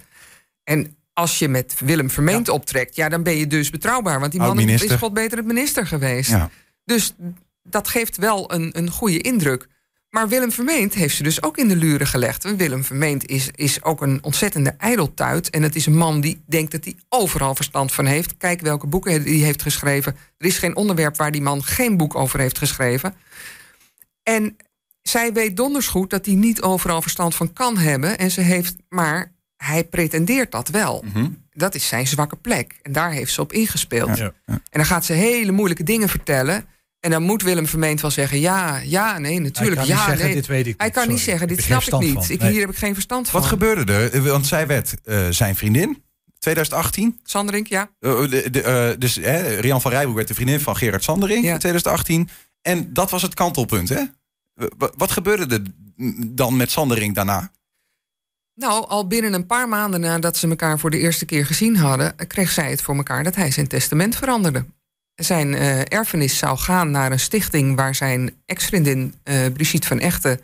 En 0.64 0.96
als 1.14 1.40
je 1.40 1.48
met 1.48 1.76
Willem 1.80 2.10
Vermeend 2.10 2.50
optrekt, 2.50 2.96
ja, 2.96 3.10
dan 3.10 3.24
ben 3.24 3.38
je 3.38 3.48
dus 3.48 3.70
betrouwbaar. 3.70 4.20
Want 4.20 4.32
die 4.32 4.42
man 4.42 4.60
is 4.60 4.92
god 4.92 5.14
beter 5.14 5.38
het 5.38 5.48
minister 5.48 5.88
geweest. 5.88 6.30
Ja. 6.30 6.50
Dus 6.86 7.16
dat 7.64 7.88
geeft 7.88 8.18
wel 8.18 8.54
een, 8.54 8.78
een 8.78 8.90
goede 8.90 9.22
indruk. 9.22 9.68
Maar 10.10 10.28
Willem 10.28 10.52
Vermeend 10.52 10.94
heeft 10.94 11.16
ze 11.16 11.24
dus 11.24 11.44
ook 11.44 11.58
in 11.58 11.68
de 11.68 11.76
luren 11.76 12.08
gelegd. 12.08 12.56
Willem 12.56 12.84
Vermeend 12.84 13.28
is, 13.28 13.50
is 13.56 13.84
ook 13.84 14.02
een 14.02 14.24
ontzettende 14.24 14.76
ijdeltuit. 14.78 15.50
En 15.50 15.64
het 15.64 15.76
is 15.76 15.86
een 15.86 15.98
man 15.98 16.22
die 16.22 16.42
denkt 16.46 16.72
dat 16.72 16.84
hij 16.84 16.96
overal 17.10 17.56
verstand 17.56 17.94
van 17.94 18.06
heeft. 18.06 18.38
Kijk 18.38 18.62
welke 18.62 18.88
boeken 18.88 19.12
hij 19.12 19.32
heeft 19.32 19.62
geschreven. 19.62 20.16
Er 20.38 20.46
is 20.46 20.58
geen 20.58 20.76
onderwerp 20.76 21.18
waar 21.18 21.32
die 21.32 21.42
man 21.42 21.64
geen 21.64 21.98
boek 21.98 22.16
over 22.16 22.40
heeft 22.40 22.58
geschreven. 22.58 23.14
En 24.24 24.58
zij 25.02 25.34
weet 25.34 25.58
donders 25.58 25.88
goed 25.88 26.10
dat 26.10 26.26
hij 26.26 26.36
niet 26.36 26.62
overal 26.62 27.02
verstand 27.02 27.36
van 27.36 27.54
kan 27.54 27.78
hebben. 27.78 28.18
En 28.18 28.32
ze 28.32 28.42
heeft, 28.42 28.76
maar 28.90 29.32
hij 29.58 29.84
pretendeert 29.84 30.52
dat 30.52 30.70
wel. 30.70 31.04
Mhm. 31.14 31.30
Dat 31.52 31.76
is 31.76 31.88
zijn 31.88 32.08
zwakke 32.08 32.36
plek. 32.36 32.80
En 32.82 32.92
daar 32.92 33.12
heeft 33.12 33.34
ze 33.34 33.42
op 33.42 33.54
ingespeeld. 33.54 34.18
Ja. 34.18 34.34
En 34.46 34.62
dan 34.72 34.86
gaat 34.86 35.06
ze 35.06 35.14
hele 35.14 35.52
moeilijke 35.52 35.84
dingen 35.84 36.10
vertellen 36.10 36.66
en 37.00 37.12
dan 37.12 37.24
moet 37.24 37.42
Willem 37.42 37.68
vermeend 37.68 38.02
wel 38.02 38.12
zeggen: 38.12 38.40
ja, 38.40 38.78
ja, 38.78 39.18
nee, 39.18 39.40
natuurlijk. 39.40 39.78
Hij 39.78 39.88
kan 39.88 39.96
ja, 39.96 40.08
niet 40.08 40.18
zeggen: 40.18 40.36
dit 40.36 40.48
weet 40.48 40.68
ik. 40.68 40.74
Hij 40.78 40.90
kan 40.90 41.08
niet 41.08 41.20
zeggen: 41.20 41.48
dit 41.48 41.64
snap 41.64 41.82
ik 41.82 42.00
niet. 42.00 42.30
Ik, 42.30 42.42
Hier 42.42 42.60
heb 42.60 42.70
ik 42.70 42.78
geen 42.78 42.94
verstand 42.94 43.30
van. 43.30 43.40
Wat 43.40 43.50
gebeurde 43.50 43.94
er? 43.94 44.22
Want 44.22 44.48
zij 44.48 44.68
werd 44.68 44.96
uh, 45.06 45.28
zijn 45.30 45.56
vriendin. 45.56 46.04
2018? 46.40 47.20
Sanderink, 47.24 47.68
ja. 47.68 47.90
Uh, 48.00 48.30
de, 48.30 48.50
de, 48.50 48.92
uh, 48.94 49.00
dus 49.00 49.18
Rian 49.60 49.82
van 49.82 49.92
Rijboek 49.92 50.16
werd 50.16 50.28
de 50.28 50.34
vriendin 50.34 50.60
van 50.60 50.78
Gerard 50.78 51.04
Sanderink 51.04 51.44
ja. 51.44 51.54
in 51.54 51.60
2018. 51.60 52.30
En 52.62 52.94
dat 52.94 53.10
was 53.10 53.22
het 53.22 53.34
kantelpunt, 53.34 53.90
hè? 53.90 54.04
Wat 54.98 55.12
gebeurde 55.12 55.56
er 55.56 55.62
dan 56.28 56.58
met 56.58 56.72
Sanderink 56.72 57.16
daarna? 57.16 57.52
Nou, 58.56 58.88
al 58.88 59.08
binnen 59.08 59.34
een 59.34 59.46
paar 59.46 59.70
maanden 59.70 60.00
nadat 60.00 60.38
ze 60.38 60.48
elkaar 60.48 60.80
voor 60.80 60.90
de 60.90 61.00
eerste 61.00 61.26
keer 61.26 61.46
gezien 61.46 61.78
hadden, 61.78 62.16
kreeg 62.28 62.52
zij 62.52 62.70
het 62.70 62.82
voor 62.82 62.96
elkaar 62.96 63.24
dat 63.24 63.36
hij 63.36 63.52
zijn 63.52 63.68
testament 63.68 64.16
veranderde. 64.16 64.66
Zijn 65.20 65.54
uh, 65.54 65.80
erfenis 65.80 66.38
zou 66.38 66.58
gaan 66.58 66.92
naar 66.92 67.12
een 67.12 67.20
stichting 67.20 67.76
waar 67.76 67.96
zijn 67.96 68.34
ex-vriendin 68.46 69.14
uh, 69.24 69.36
Brigitte 69.54 69.88
van 69.88 70.00
Echten 70.00 70.40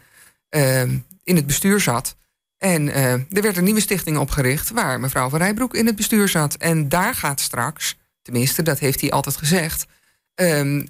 uh, 0.49 0.81
in 1.23 1.35
het 1.35 1.47
bestuur 1.47 1.79
zat. 1.79 2.15
En 2.57 2.93
er 3.29 3.41
werd 3.41 3.57
een 3.57 3.63
nieuwe 3.63 3.79
stichting 3.79 4.17
opgericht 4.17 4.69
waar 4.69 4.99
mevrouw 4.99 5.29
van 5.29 5.39
Rijbroek 5.39 5.75
in 5.75 5.85
het 5.85 5.95
bestuur 5.95 6.27
zat. 6.27 6.55
En 6.55 6.89
daar 6.89 7.15
gaat 7.15 7.39
straks, 7.39 7.97
tenminste 8.21 8.63
dat 8.63 8.79
heeft 8.79 9.01
hij 9.01 9.11
altijd 9.11 9.37
gezegd, 9.37 9.85
ehm, 10.35 10.81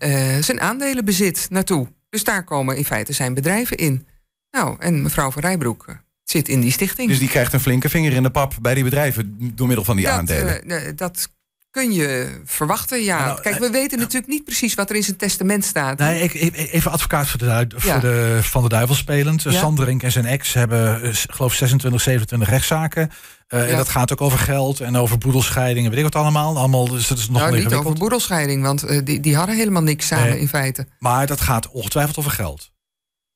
zijn 0.41 0.61
aandelenbezit 0.61 1.47
naartoe. 1.49 1.87
Dus 2.09 2.23
daar 2.23 2.43
komen 2.43 2.77
in 2.77 2.85
feite 2.85 3.13
zijn 3.13 3.33
bedrijven 3.33 3.77
in. 3.77 4.07
Nou, 4.51 4.75
en 4.79 5.01
mevrouw 5.01 5.31
van 5.31 5.41
Rijbroek 5.41 5.85
zit 6.23 6.47
in 6.47 6.61
die 6.61 6.71
stichting. 6.71 7.09
Dus 7.09 7.19
die 7.19 7.29
krijgt 7.29 7.53
een 7.53 7.59
flinke 7.59 7.89
vinger 7.89 8.13
in 8.13 8.23
de 8.23 8.31
pap 8.31 8.53
bij 8.61 8.73
die 8.73 8.83
bedrijven 8.83 9.37
door 9.55 9.67
middel 9.67 9.85
van 9.85 9.95
die 9.95 10.05
dat, 10.05 10.13
aandelen? 10.13 10.95
dat 10.95 11.29
kun 11.75 11.91
je 11.91 12.41
verwachten, 12.45 13.03
ja. 13.03 13.25
Nou, 13.25 13.41
Kijk, 13.41 13.59
we 13.59 13.69
weten 13.69 13.99
natuurlijk 13.99 14.27
niet 14.31 14.43
precies 14.43 14.73
wat 14.73 14.89
er 14.89 14.95
in 14.95 15.03
zijn 15.03 15.17
testament 15.17 15.65
staat. 15.65 15.97
Nee, 15.97 16.21
ik, 16.21 16.33
even 16.71 16.91
advocaat 16.91 17.27
voor 17.27 17.39
de, 17.39 17.67
voor 17.75 17.99
de, 17.99 18.39
van 18.41 18.63
de 18.63 18.69
duivel 18.69 18.95
spelend. 18.95 19.41
Ja. 19.41 19.51
Sanderink 19.51 20.03
en 20.03 20.11
zijn 20.11 20.25
ex 20.25 20.53
hebben, 20.53 21.05
uh, 21.05 21.11
geloof 21.13 21.53
26, 21.53 22.01
27 22.01 22.49
rechtszaken. 22.49 23.11
Uh, 23.49 23.71
En 23.71 23.77
dat 23.77 23.89
gaat 23.89 24.11
ook 24.11 24.21
over 24.21 24.39
geld 24.39 24.79
en 24.79 24.97
over 24.97 25.17
boedelscheidingen, 25.17 25.89
weet 25.89 25.99
ik 25.99 26.13
wat 26.13 26.15
allemaal. 26.15 26.57
allemaal 26.57 26.89
dus 26.89 27.07
dat 27.07 27.17
is 27.17 27.29
nog 27.29 27.41
nou, 27.41 27.57
niet 27.57 27.73
over 27.73 27.93
boedelscheiding, 27.93 28.63
want 28.63 28.89
uh, 28.89 29.01
die, 29.03 29.19
die 29.19 29.35
hadden 29.35 29.55
helemaal 29.55 29.83
niks 29.83 30.07
samen 30.07 30.29
nee, 30.29 30.39
in 30.39 30.47
feite. 30.47 30.87
Maar 30.99 31.27
dat 31.27 31.41
gaat 31.41 31.69
ongetwijfeld 31.69 32.17
over 32.17 32.31
geld. 32.31 32.71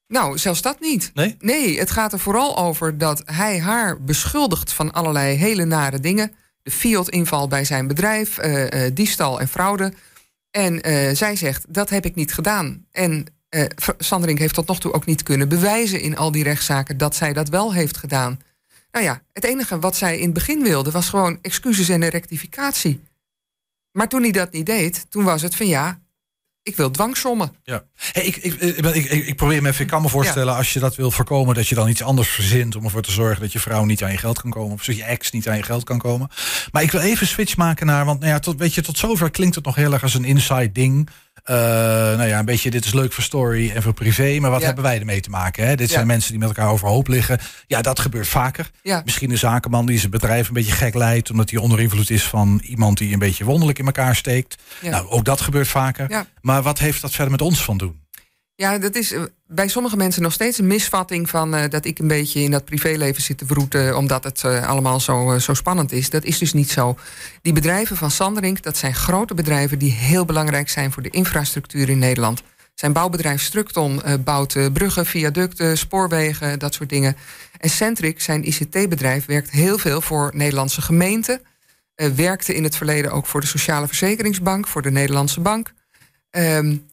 Nou, 0.07 0.37
zelfs 0.37 0.61
dat 0.61 0.79
niet. 0.79 1.11
Nee? 1.13 1.35
Nee, 1.39 1.79
het 1.79 1.91
gaat 1.91 2.13
er 2.13 2.19
vooral 2.19 2.57
over 2.57 2.97
dat 2.97 3.21
hij 3.25 3.59
haar 3.59 4.01
beschuldigt 4.01 4.73
van 4.73 4.91
allerlei 4.91 5.35
hele 5.35 5.65
nare 5.65 5.99
dingen 5.99 6.31
de 6.69 6.75
Fiat-inval 6.75 7.47
bij 7.47 7.65
zijn 7.65 7.87
bedrijf, 7.87 8.37
uh, 8.37 8.63
uh, 8.63 8.91
diefstal 8.93 9.39
en 9.39 9.47
fraude. 9.47 9.93
En 10.51 10.89
uh, 10.89 11.15
zij 11.15 11.35
zegt, 11.35 11.65
dat 11.73 11.89
heb 11.89 12.05
ik 12.05 12.15
niet 12.15 12.33
gedaan. 12.33 12.85
En 12.91 13.25
Sandring 13.97 14.39
heeft 14.39 14.53
tot 14.53 14.67
nog 14.67 14.79
toe 14.79 14.93
ook 14.93 15.05
niet 15.05 15.23
kunnen 15.23 15.49
bewijzen 15.49 16.01
in 16.01 16.17
al 16.17 16.31
die 16.31 16.43
rechtszaken 16.43 16.97
dat 16.97 17.15
zij 17.15 17.33
dat 17.33 17.49
wel 17.49 17.73
heeft 17.73 17.97
gedaan. 17.97 18.39
Nou 18.91 19.05
ja, 19.05 19.21
het 19.33 19.43
enige 19.43 19.79
wat 19.79 19.95
zij 19.95 20.17
in 20.17 20.23
het 20.23 20.33
begin 20.33 20.63
wilde 20.63 20.91
was 20.91 21.09
gewoon 21.09 21.39
excuses 21.41 21.89
en 21.89 22.01
een 22.01 22.09
rectificatie. 22.09 23.01
Maar 23.91 24.07
toen 24.07 24.21
hij 24.21 24.31
dat 24.31 24.51
niet 24.51 24.65
deed, 24.65 25.05
toen 25.09 25.23
was 25.23 25.41
het 25.41 25.55
van 25.55 25.67
ja, 25.67 25.99
ik 26.69 26.75
wil 26.75 26.91
dwangsommen. 26.91 27.51
Ja. 27.63 27.83
Hey, 28.11 28.23
ik, 28.23 28.35
ik, 28.35 28.53
ik, 28.61 29.27
ik, 29.27 29.35
probeer 29.35 29.61
me 29.61 29.69
even, 29.69 29.81
ik 29.81 29.87
kan 29.87 30.01
me 30.01 30.09
voorstellen, 30.09 30.55
als 30.55 30.73
je 30.73 30.79
dat 30.79 30.95
wil 30.95 31.11
voorkomen, 31.11 31.55
dat 31.55 31.67
je 31.67 31.75
dan 31.75 31.89
iets 31.89 32.03
anders 32.03 32.29
verzint 32.29 32.75
om 32.75 32.83
ervoor 32.83 33.01
te 33.01 33.11
zorgen 33.11 33.41
dat 33.41 33.51
je 33.51 33.59
vrouw 33.59 33.83
niet 33.83 34.03
aan 34.03 34.11
je 34.11 34.17
geld 34.17 34.41
kan 34.41 34.51
komen. 34.51 34.73
Of 34.73 34.85
dat 34.85 34.95
je 34.95 35.03
ex 35.03 35.31
niet 35.31 35.49
aan 35.49 35.57
je 35.57 35.63
geld 35.63 35.83
kan 35.83 35.97
komen. 35.97 36.29
Maar 36.71 36.83
ik 36.83 36.91
wil 36.91 37.01
even 37.01 37.27
switch 37.27 37.57
maken 37.57 37.85
naar, 37.85 38.05
want 38.05 38.19
nou 38.19 38.31
ja, 38.31 38.39
tot, 38.39 38.59
weet 38.59 38.73
je, 38.73 38.81
tot 38.81 38.97
zover 38.97 39.31
klinkt 39.31 39.55
het 39.55 39.65
nog 39.65 39.75
heel 39.75 39.93
erg 39.93 40.03
als 40.03 40.13
een 40.13 40.25
inside 40.25 40.71
ding. 40.71 41.09
Uh, 41.49 41.55
nou 41.55 42.23
ja, 42.27 42.39
een 42.39 42.45
beetje 42.45 42.69
dit 42.69 42.85
is 42.85 42.93
leuk 42.93 43.13
voor 43.13 43.23
story 43.23 43.71
en 43.71 43.81
voor 43.81 43.93
privé. 43.93 44.39
Maar 44.39 44.51
wat 44.51 44.63
hebben 44.63 44.83
wij 44.83 44.99
ermee 44.99 45.19
te 45.19 45.29
maken? 45.29 45.67
Hè? 45.67 45.75
Dit 45.75 45.89
zijn 45.89 46.07
mensen 46.07 46.29
die 46.29 46.39
met 46.39 46.47
elkaar 46.47 46.71
overhoop 46.71 47.07
liggen. 47.07 47.39
Ja, 47.67 47.81
dat 47.81 47.99
gebeurt 47.99 48.27
vaker. 48.27 48.69
Misschien 49.05 49.31
een 49.31 49.37
zakenman 49.37 49.85
die 49.85 49.99
zijn 49.99 50.11
bedrijf 50.11 50.47
een 50.47 50.53
beetje 50.53 50.71
gek 50.71 50.93
leidt. 50.93 51.31
Omdat 51.31 51.49
hij 51.49 51.59
onder 51.59 51.79
invloed 51.79 52.09
is 52.09 52.23
van 52.23 52.61
iemand 52.65 52.97
die 52.97 53.13
een 53.13 53.19
beetje 53.19 53.43
wonderlijk 53.43 53.79
in 53.79 53.85
elkaar 53.85 54.15
steekt. 54.15 54.61
Nou, 54.81 55.07
ook 55.09 55.25
dat 55.25 55.41
gebeurt 55.41 55.67
vaker. 55.67 56.25
Maar 56.41 56.61
wat 56.61 56.79
heeft 56.79 57.01
dat 57.01 57.11
verder 57.11 57.31
met 57.31 57.41
ons 57.41 57.63
van 57.63 57.77
doen? 57.77 57.99
Ja, 58.59 58.77
dat 58.77 58.95
is 58.95 59.11
eh, 59.11 59.21
bij 59.47 59.67
sommige 59.67 59.97
mensen 59.97 60.21
nog 60.21 60.33
steeds 60.33 60.57
een 60.57 60.67
misvatting 60.67 61.29
van 61.29 61.55
uh, 61.55 61.63
dat 61.69 61.85
ik 61.85 61.99
een 61.99 62.07
beetje 62.07 62.41
in 62.41 62.51
dat 62.51 62.65
privéleven 62.65 63.21
zit 63.21 63.37
te 63.37 63.45
vroeten 63.45 63.97
omdat 63.97 64.23
het 64.23 64.43
allemaal 64.43 64.99
zo, 64.99 65.37
zo 65.37 65.53
spannend 65.53 65.91
is. 65.91 66.09
Dat 66.09 66.23
is 66.23 66.37
dus 66.37 66.53
niet 66.53 66.69
zo. 66.69 66.97
Die 67.41 67.53
bedrijven 67.53 67.97
van 67.97 68.11
Sanderink, 68.11 68.61
dat 68.61 68.77
zijn 68.77 68.95
grote 68.95 69.33
bedrijven 69.33 69.79
die 69.79 69.91
heel 69.91 70.25
belangrijk 70.25 70.69
zijn 70.69 70.91
voor 70.91 71.03
de 71.03 71.09
infrastructuur 71.09 71.89
in 71.89 71.99
Nederland. 71.99 72.41
Zijn 72.73 72.93
bouwbedrijf 72.93 73.41
Structon 73.41 74.01
bouwt 74.23 74.73
bruggen, 74.73 75.05
viaducten, 75.05 75.77
spoorwegen, 75.77 76.59
dat 76.59 76.73
soort 76.73 76.89
dingen. 76.89 77.15
En 77.57 77.69
Centric, 77.69 78.21
zijn 78.21 78.47
ICT-bedrijf, 78.47 79.25
werkt 79.25 79.49
heel 79.49 79.77
veel 79.77 80.01
voor 80.01 80.31
Nederlandse 80.33 80.81
gemeenten. 80.81 81.41
werkte 82.15 82.55
in 82.55 82.63
het 82.63 82.75
verleden 82.75 83.11
ook 83.11 83.25
voor 83.25 83.41
de 83.41 83.47
Sociale 83.47 83.87
Verzekeringsbank, 83.87 84.67
voor 84.67 84.81
de 84.81 84.91
Nederlandse 84.91 85.39
Bank. 85.39 85.73
Um, 86.31 86.88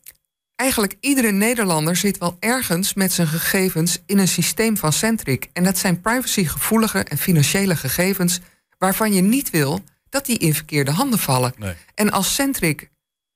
eigenlijk 0.56 0.96
iedere 1.00 1.30
Nederlander 1.30 1.96
zit 1.96 2.18
wel 2.18 2.36
ergens 2.40 2.94
met 2.94 3.12
zijn 3.12 3.26
gegevens 3.26 3.98
in 4.06 4.18
een 4.18 4.28
systeem 4.28 4.76
van 4.76 4.92
Centric. 4.92 5.50
En 5.52 5.64
dat 5.64 5.78
zijn 5.78 6.00
privacygevoelige 6.00 6.98
en 6.98 7.18
financiële 7.18 7.76
gegevens 7.76 8.40
waarvan 8.78 9.12
je 9.12 9.22
niet 9.22 9.50
wil 9.50 9.80
dat 10.08 10.26
die 10.26 10.38
in 10.38 10.54
verkeerde 10.54 10.90
handen 10.90 11.18
vallen. 11.18 11.54
En 11.94 12.10
als 12.10 12.34
Centric 12.34 12.90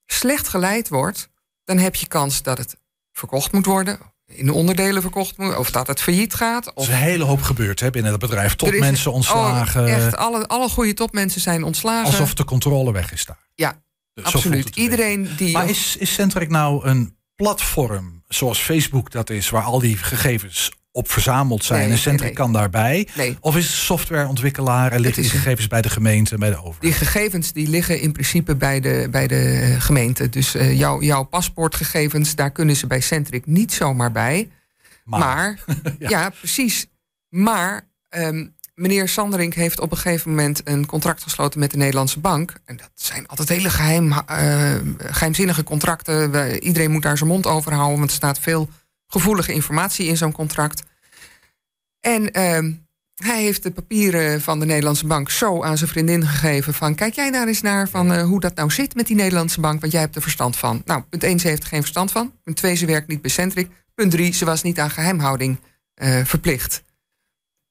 slecht 0.07 0.49
geleid 0.49 0.89
wordt, 0.89 1.29
dan 1.65 1.79
heb 1.79 1.95
je 1.95 2.07
kans 2.07 2.43
dat 2.43 2.59
het 2.59 2.77
verkocht 3.13 3.53
moet 3.53 3.67
worden, 3.67 3.99
in 4.27 4.51
onderdelen 4.51 5.03
verkocht 5.03 5.37
moet, 5.37 5.57
of 5.57 5.71
dat 5.71 5.87
het 5.87 6.01
failliet 6.01 6.35
gaat. 6.35 6.75
Of... 6.75 6.87
Er 6.87 6.93
is 6.93 6.99
een 6.99 7.03
hele 7.03 7.25
hoop 7.25 7.43
gebeurd 7.43 7.81
hè, 7.81 7.91
binnen 7.91 8.13
het 8.13 8.21
bedrijf. 8.21 8.55
Topmensen 8.55 9.13
ontslagen. 9.13 9.85
Oh, 9.85 9.91
echt, 9.91 10.17
alle, 10.17 10.47
alle 10.47 10.69
goede 10.69 10.95
topmensen 10.95 11.41
zijn 11.41 11.65
ontslagen. 11.65 12.07
Alsof 12.07 12.35
de 12.35 12.45
controle 12.45 12.93
weg 12.93 13.13
is 13.13 13.25
daar. 13.25 13.39
Ja, 13.55 13.83
Absoluut. 14.23 14.77
Iedereen 14.77 15.29
die. 15.37 15.53
Maar 15.53 15.69
is, 15.69 15.97
is 15.99 16.13
Centric 16.13 16.49
nou 16.49 16.87
een 16.87 17.17
platform 17.37 18.23
zoals 18.29 18.59
Facebook 18.59 19.11
dat 19.11 19.31
is, 19.31 19.51
waar 19.51 19.63
al 19.63 19.79
die 19.79 19.97
gegevens 19.97 20.71
op 20.93 21.11
verzameld 21.11 21.65
zijn 21.65 21.91
en 21.91 21.99
Centric 21.99 22.35
kan 22.35 22.53
daarbij? 22.53 23.09
Of 23.41 23.57
is 23.57 23.67
het 23.67 23.75
softwareontwikkelaar 23.75 24.93
en 24.93 25.01
liggen 25.01 25.23
die 25.23 25.31
gegevens 25.31 25.67
bij 25.67 25.83
de 25.83 25.89
gemeente, 25.89 26.39
bij 26.39 26.51
de 26.51 26.57
overheid? 26.57 26.81
Die 26.81 26.93
gegevens 26.93 27.53
die 27.53 27.69
liggen 27.69 28.01
in 28.01 28.13
principe 28.13 28.57
bij 28.57 28.81
de, 28.81 29.09
bij 29.11 29.27
de 29.27 29.75
gemeente. 29.79 30.29
Dus 30.29 30.55
uh, 30.55 30.79
jouw, 30.79 31.03
jouw 31.03 31.23
paspoortgegevens, 31.23 32.35
daar 32.35 32.51
kunnen 32.51 32.77
ze 32.77 32.87
bij 32.87 33.01
Centric 33.01 33.47
niet 33.47 33.73
zomaar 33.73 34.13
bij. 34.13 34.51
Maar, 35.05 35.59
ja. 35.99 36.31
precies. 36.31 36.87
Maar 37.29 37.89
ehm, 38.09 38.47
meneer 38.81 39.09
Sanderink 39.09 39.55
heeft 39.55 39.81
op 39.81 39.91
een 39.91 39.97
gegeven 39.97 40.31
moment 40.31 40.61
een 40.65 40.87
contract 40.87 41.23
gesloten 41.23 41.61
met 41.61 41.71
de 41.71 41.77
Nederlandse 41.77 42.21
bank. 42.21 42.55
En 42.65 42.77
dat 42.77 42.91
zijn 42.95 43.27
altijd 43.27 43.49
hele 43.49 43.71
geheim, 43.71 44.13
uh, 44.13 44.75
geheimzinnige 44.99 45.65
contracten. 45.65 46.59
Iedereen 46.63 46.91
moet 46.91 47.03
daar 47.03 47.19
zijn 47.19 47.31
mond 47.31 47.47
over 47.47 47.73
houden, 47.73 47.99
want 47.99 48.11
er 48.11 48.17
staat 48.17 48.39
veel 48.39 48.69
gevoelige 49.07 49.53
informatie 49.53 50.07
in 50.07 50.17
zo'n 50.17 50.33
contract. 50.33 50.83
En 52.01 52.31
ehm, 52.31 52.73
hij 53.15 53.43
heeft 53.43 53.63
de 53.63 53.71
papieren 53.71 54.41
van 54.41 54.61
de 54.61 54.67
Nederlandse 54.67 55.07
bank 55.07 55.31
zo 55.31 55.63
aan 55.63 55.79
zijn 55.79 55.91
vriendin 55.91 56.27
gegeven 56.27 56.75
van 56.75 56.95
kijk 56.95 57.15
jij 57.15 57.31
daar 57.31 57.47
eens 57.47 57.61
naar 57.61 57.89
van 57.89 58.13
uh, 58.13 58.23
hoe 58.23 58.41
dat 58.41 58.55
nou 58.55 58.71
zit 58.71 58.95
met 58.95 59.07
die 59.07 59.17
Nederlandse 59.17 59.61
bank, 59.61 59.81
want 59.81 59.93
jij 59.93 60.01
hebt 60.01 60.17
er 60.17 60.23
verstand 60.23 60.57
van. 60.57 60.83
Nou, 60.85 61.03
punt 61.03 61.25
1, 61.25 61.39
ze 61.39 61.49
heeft 61.49 61.63
er 61.63 61.69
geen 61.69 61.81
verstand 61.81 62.13
van. 62.13 62.33
Punt 62.43 62.57
2, 62.57 62.75
ze 62.75 62.87
werkt 62.87 63.09
niet 63.09 63.21
bij 63.23 63.31
Centric. 63.31 63.69
Punt 63.95 64.11
3, 64.11 64.33
ze 64.33 64.45
was 64.45 64.63
niet 64.63 64.79
aan 64.79 64.91
geheimhouding 64.91 65.59
uh, 66.03 66.25
verplicht. 66.25 66.83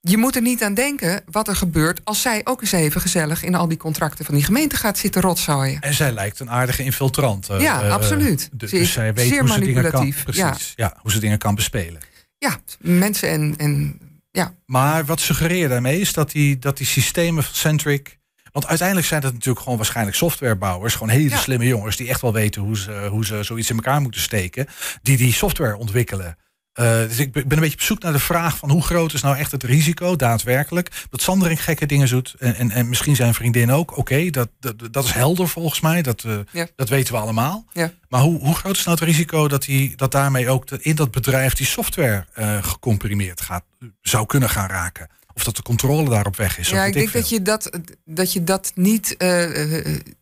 Je 0.02 0.18
moet 0.18 0.36
er 0.36 0.42
niet 0.42 0.64
aan 0.64 0.74
denken 0.74 1.22
wat 1.32 1.48
er 1.48 1.56
gebeurt 1.56 2.02
als 2.04 2.22
zij 2.22 2.42
ook 2.44 2.62
eens 2.62 2.72
even 2.72 3.02
gezellig 3.02 3.44
in 3.44 3.56
al 3.56 3.68
die 3.68 3.78
contracten 3.78 4.26
van 4.26 4.36
die 4.36 4.44
gemeente 4.44 4.76
gaat 4.76 4.98
zitten 4.98 5.22
rotzooien. 5.22 5.82
En 5.82 5.94
zij 5.94 6.12
lijkt 6.12 6.40
een 6.40 6.50
aardige 6.50 6.84
infiltrant. 6.84 7.50
Uh, 7.52 7.62
ja, 7.62 7.90
absoluut. 7.90 8.50
Dus, 8.52 8.72
dus 8.72 8.92
zij 8.92 9.14
weet 9.14 9.28
zeer 9.28 9.40
hoe 9.40 9.50
ze 9.50 9.60
dingen 9.60 9.92
kan, 9.92 10.14
precies, 10.24 10.74
ja. 10.76 10.94
hoe 11.02 11.12
ze 11.12 11.20
dingen 11.20 11.38
kan 11.38 11.56
bespelen. 11.56 12.02
Ja, 12.38 12.58
mensen 12.80 13.30
en, 13.30 13.54
en 13.58 14.00
ja. 14.32 14.54
Maar 14.66 15.06
wat 15.06 15.20
suggereer 15.20 15.58
je 15.58 15.68
daarmee 15.68 16.00
is 16.00 16.14
dat 16.14 16.32
die, 16.32 16.60
dat 16.60 16.78
die 16.78 16.88
systemen 16.88 17.44
van 17.44 17.56
Centric. 17.56 18.18
Want 18.52 18.68
uiteindelijk 18.68 19.08
zijn 19.08 19.22
dat 19.22 19.34
natuurlijk 19.34 19.60
gewoon 19.60 19.78
waarschijnlijk 19.78 20.18
softwarebouwers. 20.18 20.94
Gewoon 20.94 21.10
hele 21.10 21.38
slimme 21.38 21.66
jongens 21.66 21.96
die 21.96 22.10
echt 22.10 22.22
wel 22.22 22.34
weten 22.34 22.62
hoe 22.62 22.78
ze, 22.78 23.08
hoe 23.10 23.26
ze 23.26 23.44
zoiets 23.44 23.70
in 23.70 23.76
elkaar 23.76 24.02
moeten 24.02 24.22
steken. 24.22 24.68
Die 25.02 25.18
die 25.18 25.34
software 25.34 25.78
ontwikkelen. 25.78 26.38
Uh, 26.80 26.86
dus 26.86 27.20
ik 27.20 27.32
ben 27.32 27.44
een 27.50 27.60
beetje 27.60 27.74
op 27.74 27.82
zoek 27.82 28.02
naar 28.02 28.12
de 28.12 28.20
vraag 28.20 28.58
van 28.58 28.70
hoe 28.70 28.82
groot 28.82 29.14
is 29.14 29.22
nou 29.22 29.38
echt 29.38 29.52
het 29.52 29.64
risico 29.64 30.16
daadwerkelijk. 30.16 31.06
Dat 31.10 31.22
Sandering 31.22 31.64
gekke 31.64 31.86
dingen 31.86 32.08
doet 32.08 32.36
en, 32.40 32.56
en, 32.56 32.72
en 32.72 32.90
misschien 32.90 33.16
zijn 33.16 33.34
vriendin 33.34 33.72
ook. 33.72 33.98
Oké, 33.98 34.30
dat, 34.30 34.50
dat, 34.60 34.94
dat 34.94 35.04
is 35.04 35.12
helder 35.12 35.48
volgens 35.48 35.80
mij. 35.80 36.02
Dat, 36.02 36.24
uh, 36.24 36.64
dat 36.76 36.90
weten 36.90 37.14
we 37.14 37.20
allemaal. 37.20 37.66
Ja. 37.74 37.92
Maar 38.10 38.22
hoe, 38.22 38.40
hoe 38.40 38.56
groot 38.56 38.78
is 38.78 38.84
nou 38.84 38.98
het 39.00 39.08
risico 39.08 39.48
dat, 39.48 39.64
die, 39.64 39.96
dat 39.96 40.12
daarmee 40.12 40.50
ook 40.50 40.72
in 40.72 40.96
dat 40.96 41.12
bedrijf 41.12 41.54
die 41.54 41.66
software 41.66 42.26
uh, 42.36 42.64
gecomprimeerd 42.64 43.42
gaat, 43.42 43.64
zou 44.02 44.26
kunnen 44.26 44.50
gaan 44.50 44.70
raken? 44.70 45.10
Of 45.34 45.44
dat 45.44 45.56
de 45.56 45.62
controle 45.62 46.10
daarop 46.10 46.36
weg 46.36 46.58
is? 46.58 46.70
Ja, 46.70 46.86
ik 46.86 46.94
denk 46.94 47.12
dat 47.12 47.30
je 47.30 47.42
dat, 47.42 47.80
dat 48.06 48.34
je 48.34 48.44
dat 48.44 48.72
niet. 48.76 49.16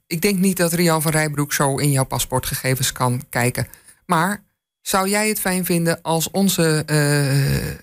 ik 0.07 0.21
denk 0.21 0.39
niet 0.39 0.57
dat 0.57 0.73
Rian 0.73 1.01
van 1.01 1.11
Rijbroek 1.11 1.53
zo 1.53 1.77
in 1.77 1.91
jouw 1.91 2.05
paspoortgegevens 2.05 2.91
kan 2.91 3.23
kijken. 3.29 3.67
Maar 4.05 4.45
zou 4.87 5.09
jij 5.09 5.27
het 5.27 5.39
fijn 5.39 5.65
vinden 5.65 6.01
als 6.01 6.31
onze 6.31 6.83
uh, 6.85 7.75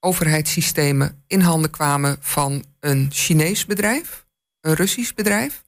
overheidssystemen 0.00 1.22
in 1.26 1.40
handen 1.40 1.70
kwamen 1.70 2.16
van 2.20 2.64
een 2.80 3.08
Chinees 3.12 3.66
bedrijf, 3.66 4.26
een 4.60 4.74
Russisch 4.74 5.14
bedrijf? 5.14 5.62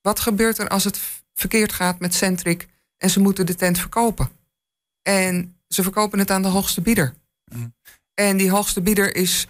Wat 0.00 0.20
gebeurt 0.20 0.58
er 0.58 0.68
als 0.68 0.84
het 0.84 1.00
verkeerd 1.34 1.72
gaat 1.72 1.98
met 1.98 2.14
Centric 2.14 2.68
en 2.96 3.10
ze 3.10 3.20
moeten 3.20 3.46
de 3.46 3.54
tent 3.54 3.78
verkopen? 3.78 4.30
En 5.02 5.56
ze 5.68 5.82
verkopen 5.82 6.18
het 6.18 6.30
aan 6.30 6.42
de 6.42 6.48
hoogste 6.48 6.80
bieder. 6.80 7.14
Mm. 7.54 7.74
En 8.14 8.36
die 8.36 8.50
hoogste 8.50 8.80
bieder 8.80 9.16
is 9.16 9.46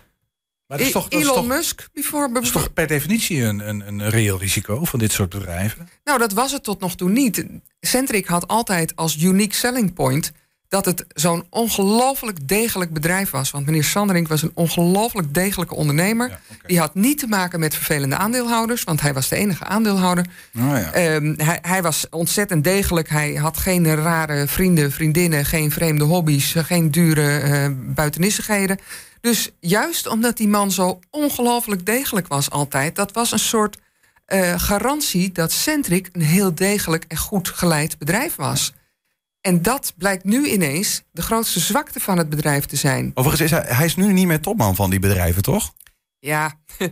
maar 0.67 0.79
dat 0.79 0.87
is 0.87 0.93
toch, 0.93 1.11
Elon 1.11 1.47
Musk 1.47 1.89
bijvoorbeeld. 1.93 2.35
Dat 2.35 2.43
is 2.45 2.51
toch 2.51 2.73
per 2.73 2.87
definitie 2.87 3.43
een, 3.43 3.69
een, 3.69 3.89
een 3.89 4.09
reëel 4.09 4.39
risico 4.39 4.85
van 4.85 4.99
dit 4.99 5.13
soort 5.13 5.31
bedrijven? 5.31 5.89
Nou, 6.05 6.19
dat 6.19 6.33
was 6.33 6.53
het 6.53 6.63
tot 6.63 6.81
nog 6.81 6.95
toe 6.95 7.11
niet. 7.11 7.47
Centric 7.81 8.27
had 8.27 8.49
altijd 8.49 8.97
als 8.97 9.23
unique 9.23 9.55
selling 9.55 9.93
point 9.93 10.33
dat 10.73 10.85
het 10.85 11.05
zo'n 11.15 11.45
ongelooflijk 11.51 12.49
degelijk 12.49 12.93
bedrijf 12.93 13.31
was. 13.31 13.51
Want 13.51 13.67
meneer 13.67 13.85
Sanderink 13.85 14.29
was 14.29 14.43
een 14.43 14.51
ongelooflijk 14.55 15.35
degelijke 15.35 15.75
ondernemer. 15.75 16.41
Die 16.67 16.79
had 16.79 16.95
niet 16.95 17.19
te 17.19 17.27
maken 17.27 17.61
met 17.61 17.75
vervelende 17.75 18.17
aandeelhouders, 18.17 18.85
want 18.85 19.01
hij 19.01 19.15
was 19.15 19.29
de 19.29 19.37
enige 19.37 19.65
aandeelhouder. 19.65 20.27
Oh, 20.59 20.63
ja. 20.63 20.93
Ehm, 20.93 21.35
hij, 21.37 21.59
hij, 21.63 21.83
was 21.83 22.07
ontzettend 22.11 22.65
degelijk. 22.65 23.09
Hij 23.09 23.35
had 23.35 23.57
geen 23.57 23.95
rare 23.95 24.47
vrienden, 24.47 24.93
vriendinnen, 24.93 25.45
geen 25.45 25.71
vreemde 25.71 26.05
hobby's, 26.05 26.55
geen 26.57 26.91
dure 26.91 27.43
uh, 27.43 27.95
buitenissigheden. 27.95 28.79
Dus 29.21 29.51
juist 29.61 30.07
omdat 30.07 30.37
die 30.37 30.49
man 30.49 30.71
zo 30.71 30.99
ongelooflijk 31.11 31.87
degelijk 31.87 32.29
was 32.29 32.51
altijd, 32.51 32.97
dat 32.97 33.13
was 33.13 33.33
een 33.33 33.39
soort 33.39 33.79
uh, 34.29 34.55
garantie 34.57 35.33
dat 35.33 35.53
Centric 35.53 36.09
een 36.13 36.23
heel 36.23 36.55
degelijk 36.55 37.05
en 37.09 37.17
goed 37.17 37.49
geleid 37.49 37.99
bedrijf 37.99 38.37
was. 38.37 38.73
En 39.43 39.63
dat 39.63 39.93
blijkt 39.97 40.25
nu 40.25 40.47
ineens 40.47 41.03
de 41.13 41.23
grootste 41.23 41.61
zwakte 41.61 42.01
van 42.01 42.19
het 42.19 42.29
bedrijf 42.29 42.65
te 42.65 42.77
zijn. 42.77 43.11
Overigens 43.15 43.53
is 43.53 43.59
hij, 43.59 43.77
hij 43.77 43.85
is 43.85 43.97
nu 43.97 44.13
niet 44.13 44.27
meer 44.27 44.41
topman 44.41 44.75
van 44.75 44.91
die 44.91 44.99
bedrijven, 44.99 45.43
toch? 45.43 45.73
Ja, 46.19 46.53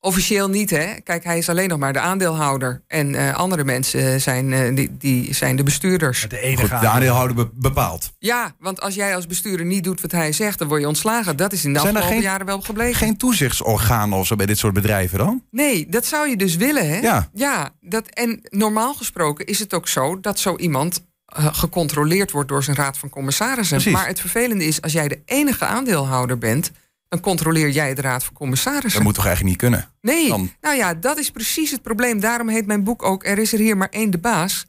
officieel 0.00 0.48
niet. 0.48 0.70
Hè? 0.70 1.00
Kijk, 1.00 1.24
hij 1.24 1.38
is 1.38 1.48
alleen 1.48 1.68
nog 1.68 1.78
maar 1.78 1.92
de 1.92 2.00
aandeelhouder. 2.00 2.82
En 2.86 3.14
uh, 3.14 3.34
andere 3.34 3.64
mensen 3.64 4.20
zijn, 4.20 4.52
uh, 4.52 4.76
die, 4.76 4.96
die 4.96 5.34
zijn 5.34 5.56
de 5.56 5.62
bestuurders. 5.62 6.26
De, 6.28 6.40
enige 6.40 6.68
Goed, 6.68 6.80
de 6.80 6.86
aandeelhouder 6.86 7.48
bepaalt. 7.54 8.12
Ja, 8.18 8.54
want 8.58 8.80
als 8.80 8.94
jij 8.94 9.14
als 9.14 9.26
bestuurder 9.26 9.66
niet 9.66 9.84
doet 9.84 10.00
wat 10.00 10.12
hij 10.12 10.32
zegt, 10.32 10.58
dan 10.58 10.68
word 10.68 10.80
je 10.80 10.86
ontslagen. 10.86 11.36
Dat 11.36 11.52
is 11.52 11.64
in 11.64 11.72
de 11.72 11.78
zijn 11.78 11.94
afgelopen 11.94 12.16
geen, 12.16 12.30
jaren 12.30 12.46
wel 12.46 12.60
gebleken. 12.60 12.94
Geen 12.94 13.16
toezichtsorganen 13.16 14.18
of 14.18 14.26
zo 14.26 14.36
bij 14.36 14.46
dit 14.46 14.58
soort 14.58 14.74
bedrijven 14.74 15.18
dan? 15.18 15.44
Nee, 15.50 15.86
dat 15.88 16.06
zou 16.06 16.28
je 16.28 16.36
dus 16.36 16.56
willen. 16.56 16.88
Hè? 16.88 16.98
Ja. 16.98 17.28
ja 17.32 17.70
dat, 17.80 18.06
en 18.06 18.40
normaal 18.42 18.94
gesproken 18.94 19.46
is 19.46 19.58
het 19.58 19.74
ook 19.74 19.88
zo 19.88 20.20
dat 20.20 20.38
zo 20.38 20.56
iemand 20.56 20.96
eh, 20.96 21.04
gecontroleerd 21.32 22.30
wordt 22.30 22.48
door 22.48 22.62
zijn 22.62 22.76
raad 22.76 22.98
van 22.98 23.08
commissarissen. 23.08 23.92
Maar 23.92 24.06
het 24.06 24.20
vervelende 24.20 24.64
is, 24.64 24.82
als 24.82 24.92
jij 24.92 25.08
de 25.08 25.22
enige 25.24 25.64
aandeelhouder 25.64 26.38
bent, 26.38 26.70
dan 27.08 27.20
controleer 27.20 27.70
jij 27.70 27.94
de 27.94 28.00
raad 28.00 28.24
van 28.24 28.34
commissarissen. 28.34 28.92
Dat 28.92 29.02
moet 29.02 29.14
toch 29.14 29.26
eigenlijk 29.26 29.56
niet 29.56 29.70
kunnen? 29.70 29.90
Nee, 30.00 30.50
nou 30.60 30.76
ja, 30.76 30.94
dat 30.94 31.18
is 31.18 31.30
precies 31.30 31.70
het 31.70 31.82
probleem. 31.82 32.20
Daarom 32.20 32.48
heet 32.48 32.66
mijn 32.66 32.84
boek 32.84 33.02
ook 33.02 33.24
Er 33.24 33.38
is 33.38 33.52
er 33.52 33.58
hier 33.58 33.76
maar 33.76 33.88
één 33.88 34.10
de 34.10 34.18
baas. 34.18 34.66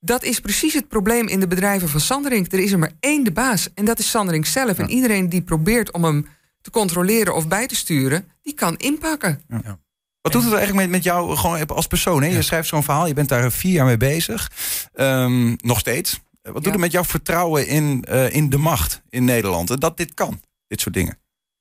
Dat 0.00 0.22
is 0.22 0.40
precies 0.40 0.74
het 0.74 0.88
probleem 0.88 1.28
in 1.28 1.40
de 1.40 1.46
bedrijven 1.46 1.88
van 1.88 2.00
Sanderink. 2.00 2.52
Er 2.52 2.58
is 2.58 2.72
er 2.72 2.78
maar 2.78 2.92
één 3.00 3.24
de 3.24 3.32
baas 3.32 3.68
en 3.74 3.84
dat 3.84 3.98
is 3.98 4.10
Sanderink 4.10 4.46
zelf. 4.46 4.78
En 4.78 4.90
iedereen 4.90 5.28
die 5.28 5.42
probeert 5.42 5.92
om 5.92 6.04
hem 6.04 6.26
te 6.60 6.70
controleren 6.70 7.34
of 7.34 7.48
bij 7.48 7.66
te 7.66 7.74
sturen, 7.74 8.30
die 8.42 8.54
kan 8.54 8.76
inpakken. 8.76 9.42
Ja. 9.48 9.78
Wat 10.26 10.34
doet 10.34 10.44
het 10.44 10.54
eigenlijk 10.54 10.86
met, 10.86 10.96
met 10.96 11.04
jou 11.04 11.36
gewoon 11.36 11.66
als 11.66 11.86
persoon? 11.86 12.22
Hè? 12.22 12.28
Je 12.28 12.42
schrijft 12.42 12.68
zo'n 12.68 12.82
verhaal, 12.82 13.06
je 13.06 13.14
bent 13.14 13.28
daar 13.28 13.52
vier 13.52 13.72
jaar 13.72 13.86
mee 13.86 13.96
bezig. 13.96 14.50
Um, 14.94 15.56
nog 15.60 15.78
steeds. 15.78 16.20
Wat 16.42 16.54
doet 16.54 16.72
het 16.72 16.80
met 16.80 16.92
jouw 16.92 17.04
vertrouwen 17.04 17.66
in, 17.66 18.04
uh, 18.10 18.34
in 18.34 18.50
de 18.50 18.58
macht 18.58 19.02
in 19.08 19.24
Nederland? 19.24 19.80
Dat 19.80 19.96
dit 19.96 20.14
kan, 20.14 20.40
dit 20.66 20.80
soort 20.80 20.94
dingen. 20.94 21.18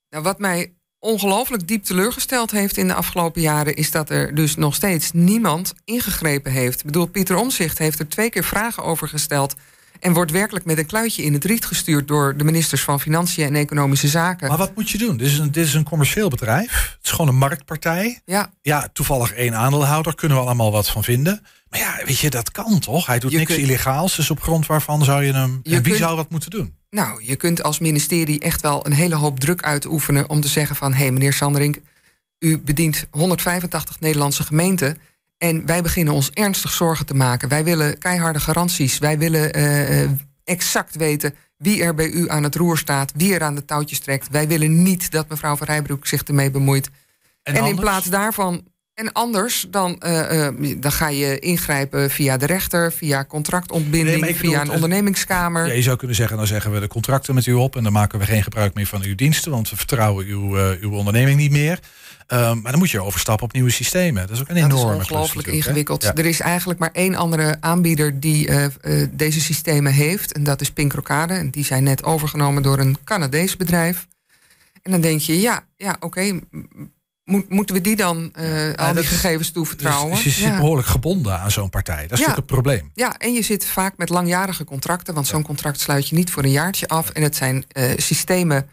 Nou, 0.09 0.23
wat 0.23 0.39
mij 0.39 0.73
ongelooflijk 0.99 1.67
diep 1.67 1.83
teleurgesteld 1.83 2.51
heeft 2.51 2.77
in 2.77 2.87
de 2.87 2.93
afgelopen 2.93 3.41
jaren... 3.41 3.75
is 3.75 3.91
dat 3.91 4.09
er 4.09 4.35
dus 4.35 4.55
nog 4.55 4.75
steeds 4.75 5.11
niemand 5.11 5.73
ingegrepen 5.83 6.51
heeft. 6.51 6.79
Ik 6.79 6.85
bedoel, 6.85 7.05
Pieter 7.05 7.35
Omzicht 7.35 7.77
heeft 7.77 7.99
er 7.99 8.07
twee 8.07 8.29
keer 8.29 8.43
vragen 8.43 8.83
over 8.83 9.07
gesteld... 9.07 9.55
En 10.05 10.13
wordt 10.13 10.31
werkelijk 10.31 10.65
met 10.65 10.77
een 10.77 10.85
kluitje 10.85 11.23
in 11.23 11.33
het 11.33 11.45
riet 11.45 11.65
gestuurd 11.65 12.07
door 12.07 12.37
de 12.37 12.43
ministers 12.43 12.81
van 12.81 12.99
Financiën 12.99 13.45
en 13.45 13.55
Economische 13.55 14.07
Zaken. 14.07 14.47
Maar 14.47 14.57
wat 14.57 14.75
moet 14.75 14.89
je 14.89 14.97
doen? 14.97 15.17
Dit 15.17 15.27
is 15.27 15.37
een, 15.37 15.51
dit 15.51 15.65
is 15.65 15.73
een 15.73 15.83
commercieel 15.83 16.29
bedrijf. 16.29 16.95
Het 16.95 17.05
is 17.05 17.11
gewoon 17.11 17.27
een 17.27 17.37
marktpartij. 17.37 18.21
Ja. 18.25 18.51
ja, 18.61 18.89
toevallig 18.93 19.33
één 19.33 19.55
aandeelhouder, 19.55 20.15
kunnen 20.15 20.37
we 20.37 20.43
allemaal 20.43 20.71
wat 20.71 20.89
van 20.89 21.03
vinden. 21.03 21.45
Maar 21.69 21.79
ja, 21.79 22.05
weet 22.05 22.19
je, 22.19 22.29
dat 22.29 22.51
kan 22.51 22.79
toch? 22.79 23.05
Hij 23.05 23.19
doet 23.19 23.31
niks 23.31 23.55
illegaals, 23.55 24.15
dus 24.15 24.29
op 24.29 24.41
grond 24.41 24.65
waarvan 24.65 25.03
zou 25.03 25.23
je 25.23 25.33
hem... 25.33 25.59
Je 25.63 25.75
en 25.75 25.83
wie 25.83 25.95
zou 25.95 26.15
wat 26.15 26.29
moeten 26.29 26.49
doen? 26.49 26.75
Nou, 26.89 27.23
je 27.23 27.35
kunt 27.35 27.63
als 27.63 27.79
ministerie 27.79 28.39
echt 28.39 28.61
wel 28.61 28.85
een 28.85 28.93
hele 28.93 29.15
hoop 29.15 29.39
druk 29.39 29.61
uitoefenen... 29.61 30.29
om 30.29 30.41
te 30.41 30.47
zeggen 30.47 30.75
van, 30.75 30.93
hé 30.93 30.99
hey, 30.99 31.11
meneer 31.11 31.33
Sanderink... 31.33 31.77
u 32.39 32.59
bedient 32.59 33.07
185 33.11 33.99
Nederlandse 33.99 34.43
gemeenten... 34.43 34.97
En 35.37 35.65
wij 35.65 35.81
beginnen 35.81 36.13
ons 36.13 36.29
ernstig 36.29 36.71
zorgen 36.71 37.05
te 37.05 37.13
maken. 37.13 37.49
Wij 37.49 37.63
willen 37.63 37.97
keiharde 37.97 38.39
garanties. 38.39 38.97
Wij 38.97 39.17
willen 39.17 39.57
uh, 39.57 40.09
exact 40.43 40.95
weten 40.95 41.35
wie 41.57 41.83
er 41.83 41.95
bij 41.95 42.09
u 42.09 42.29
aan 42.29 42.43
het 42.43 42.55
roer 42.55 42.77
staat, 42.77 43.11
wie 43.15 43.33
er 43.33 43.43
aan 43.43 43.55
de 43.55 43.65
touwtjes 43.65 43.99
trekt. 43.99 44.29
Wij 44.29 44.47
willen 44.47 44.83
niet 44.83 45.11
dat 45.11 45.29
mevrouw 45.29 45.55
van 45.55 45.67
Rijbroek 45.67 46.07
zich 46.07 46.23
ermee 46.23 46.51
bemoeit. 46.51 46.89
En, 47.43 47.55
en 47.55 47.65
in 47.65 47.75
plaats 47.75 48.09
daarvan. 48.09 48.63
En 48.93 49.11
anders, 49.11 49.65
dan, 49.69 50.01
uh, 50.05 50.47
dan 50.77 50.91
ga 50.91 51.07
je 51.07 51.39
ingrijpen 51.39 52.09
via 52.09 52.37
de 52.37 52.45
rechter, 52.45 52.91
via 52.91 53.25
contractontbinding, 53.25 54.37
via 54.37 54.61
een 54.61 54.69
ondernemingskamer. 54.69 55.67
Ja, 55.67 55.73
je 55.73 55.81
zou 55.81 55.97
kunnen 55.97 56.15
zeggen, 56.15 56.37
dan 56.37 56.47
zeggen 56.47 56.71
we 56.71 56.79
de 56.79 56.87
contracten 56.87 57.35
met 57.35 57.45
u 57.45 57.53
op 57.53 57.75
en 57.75 57.83
dan 57.83 57.91
maken 57.91 58.19
we 58.19 58.25
geen 58.25 58.43
gebruik 58.43 58.73
meer 58.73 58.85
van 58.85 59.03
uw 59.03 59.15
diensten, 59.15 59.51
want 59.51 59.69
we 59.69 59.75
vertrouwen 59.75 60.25
uw, 60.25 60.57
uh, 60.57 60.81
uw 60.81 60.91
onderneming 60.91 61.37
niet 61.37 61.51
meer. 61.51 61.79
Um, 62.27 62.61
maar 62.61 62.71
dan 62.71 62.79
moet 62.79 62.89
je 62.89 63.01
overstappen 63.01 63.45
op 63.45 63.53
nieuwe 63.53 63.69
systemen. 63.69 64.27
Dat 64.27 64.35
is 64.35 64.41
ook 64.41 64.49
een 64.49 64.55
enorme 64.55 64.75
Dat 64.75 65.01
is 65.01 65.09
ongelooflijk 65.09 65.47
ingewikkeld. 65.47 66.03
Er 66.03 66.25
is 66.25 66.39
eigenlijk 66.39 66.79
maar 66.79 66.89
één 66.93 67.15
andere 67.15 67.57
aanbieder 67.59 68.19
die 68.19 68.47
uh, 68.47 68.65
uh, 68.81 69.07
deze 69.11 69.41
systemen 69.41 69.93
heeft. 69.93 70.33
En 70.33 70.43
dat 70.43 70.61
is 70.61 70.71
Pink 70.71 70.93
Rocade. 70.93 71.33
En 71.33 71.49
die 71.49 71.65
zijn 71.65 71.83
net 71.83 72.03
overgenomen 72.03 72.63
door 72.63 72.79
een 72.79 72.97
Canadees 73.03 73.57
bedrijf. 73.57 74.07
En 74.81 74.91
dan 74.91 75.01
denk 75.01 75.19
je, 75.19 75.39
ja, 75.39 75.63
ja 75.77 75.95
oké, 75.99 76.39
moeten 77.49 77.75
we 77.75 77.81
die 77.81 77.95
dan 77.95 78.31
uh, 78.39 78.73
al 78.73 78.93
die 78.93 79.03
gegevens 79.03 79.51
toevertrouwen? 79.51 80.11
Dus, 80.11 80.23
dus 80.23 80.35
je 80.35 80.41
zit 80.41 80.55
behoorlijk 80.55 80.87
gebonden 80.87 81.39
aan 81.39 81.51
zo'n 81.51 81.69
partij. 81.69 82.01
Dat 82.01 82.03
is 82.03 82.09
natuurlijk 82.09 82.35
het 82.35 82.45
probleem. 82.45 82.91
Ja, 82.93 83.17
en 83.17 83.33
je 83.33 83.41
zit 83.41 83.65
vaak 83.65 83.97
met 83.97 84.09
langjarige 84.09 84.63
contracten, 84.63 85.13
want 85.13 85.27
zo'n 85.27 85.43
contract 85.43 85.79
sluit 85.79 86.09
je 86.09 86.15
niet 86.15 86.31
voor 86.31 86.43
een 86.43 86.51
jaartje 86.51 86.87
af. 86.87 87.09
En 87.09 87.23
het 87.23 87.35
zijn 87.35 87.65
uh, 87.73 87.91
systemen. 87.97 88.69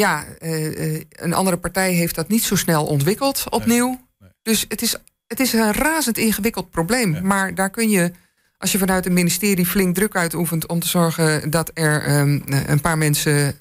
Ja, 0.00 0.24
uh, 0.40 1.00
een 1.10 1.32
andere 1.32 1.56
partij 1.56 1.92
heeft 1.92 2.14
dat 2.14 2.28
niet 2.28 2.42
zo 2.42 2.56
snel 2.56 2.86
ontwikkeld 2.86 3.44
opnieuw. 3.50 4.00
Dus 4.42 4.64
het 4.68 4.82
is, 4.82 4.96
het 5.26 5.40
is 5.40 5.52
een 5.52 5.72
razend 5.72 6.18
ingewikkeld 6.18 6.70
probleem. 6.70 7.26
Maar 7.26 7.54
daar 7.54 7.70
kun 7.70 7.90
je, 7.90 8.12
als 8.58 8.72
je 8.72 8.78
vanuit 8.78 9.04
het 9.04 9.12
ministerie 9.12 9.66
flink 9.66 9.94
druk 9.94 10.16
uitoefent 10.16 10.66
om 10.66 10.80
te 10.80 10.88
zorgen 10.88 11.50
dat 11.50 11.70
er 11.74 12.18
um, 12.18 12.42
een 12.46 12.80
paar 12.80 12.98
mensen 12.98 13.56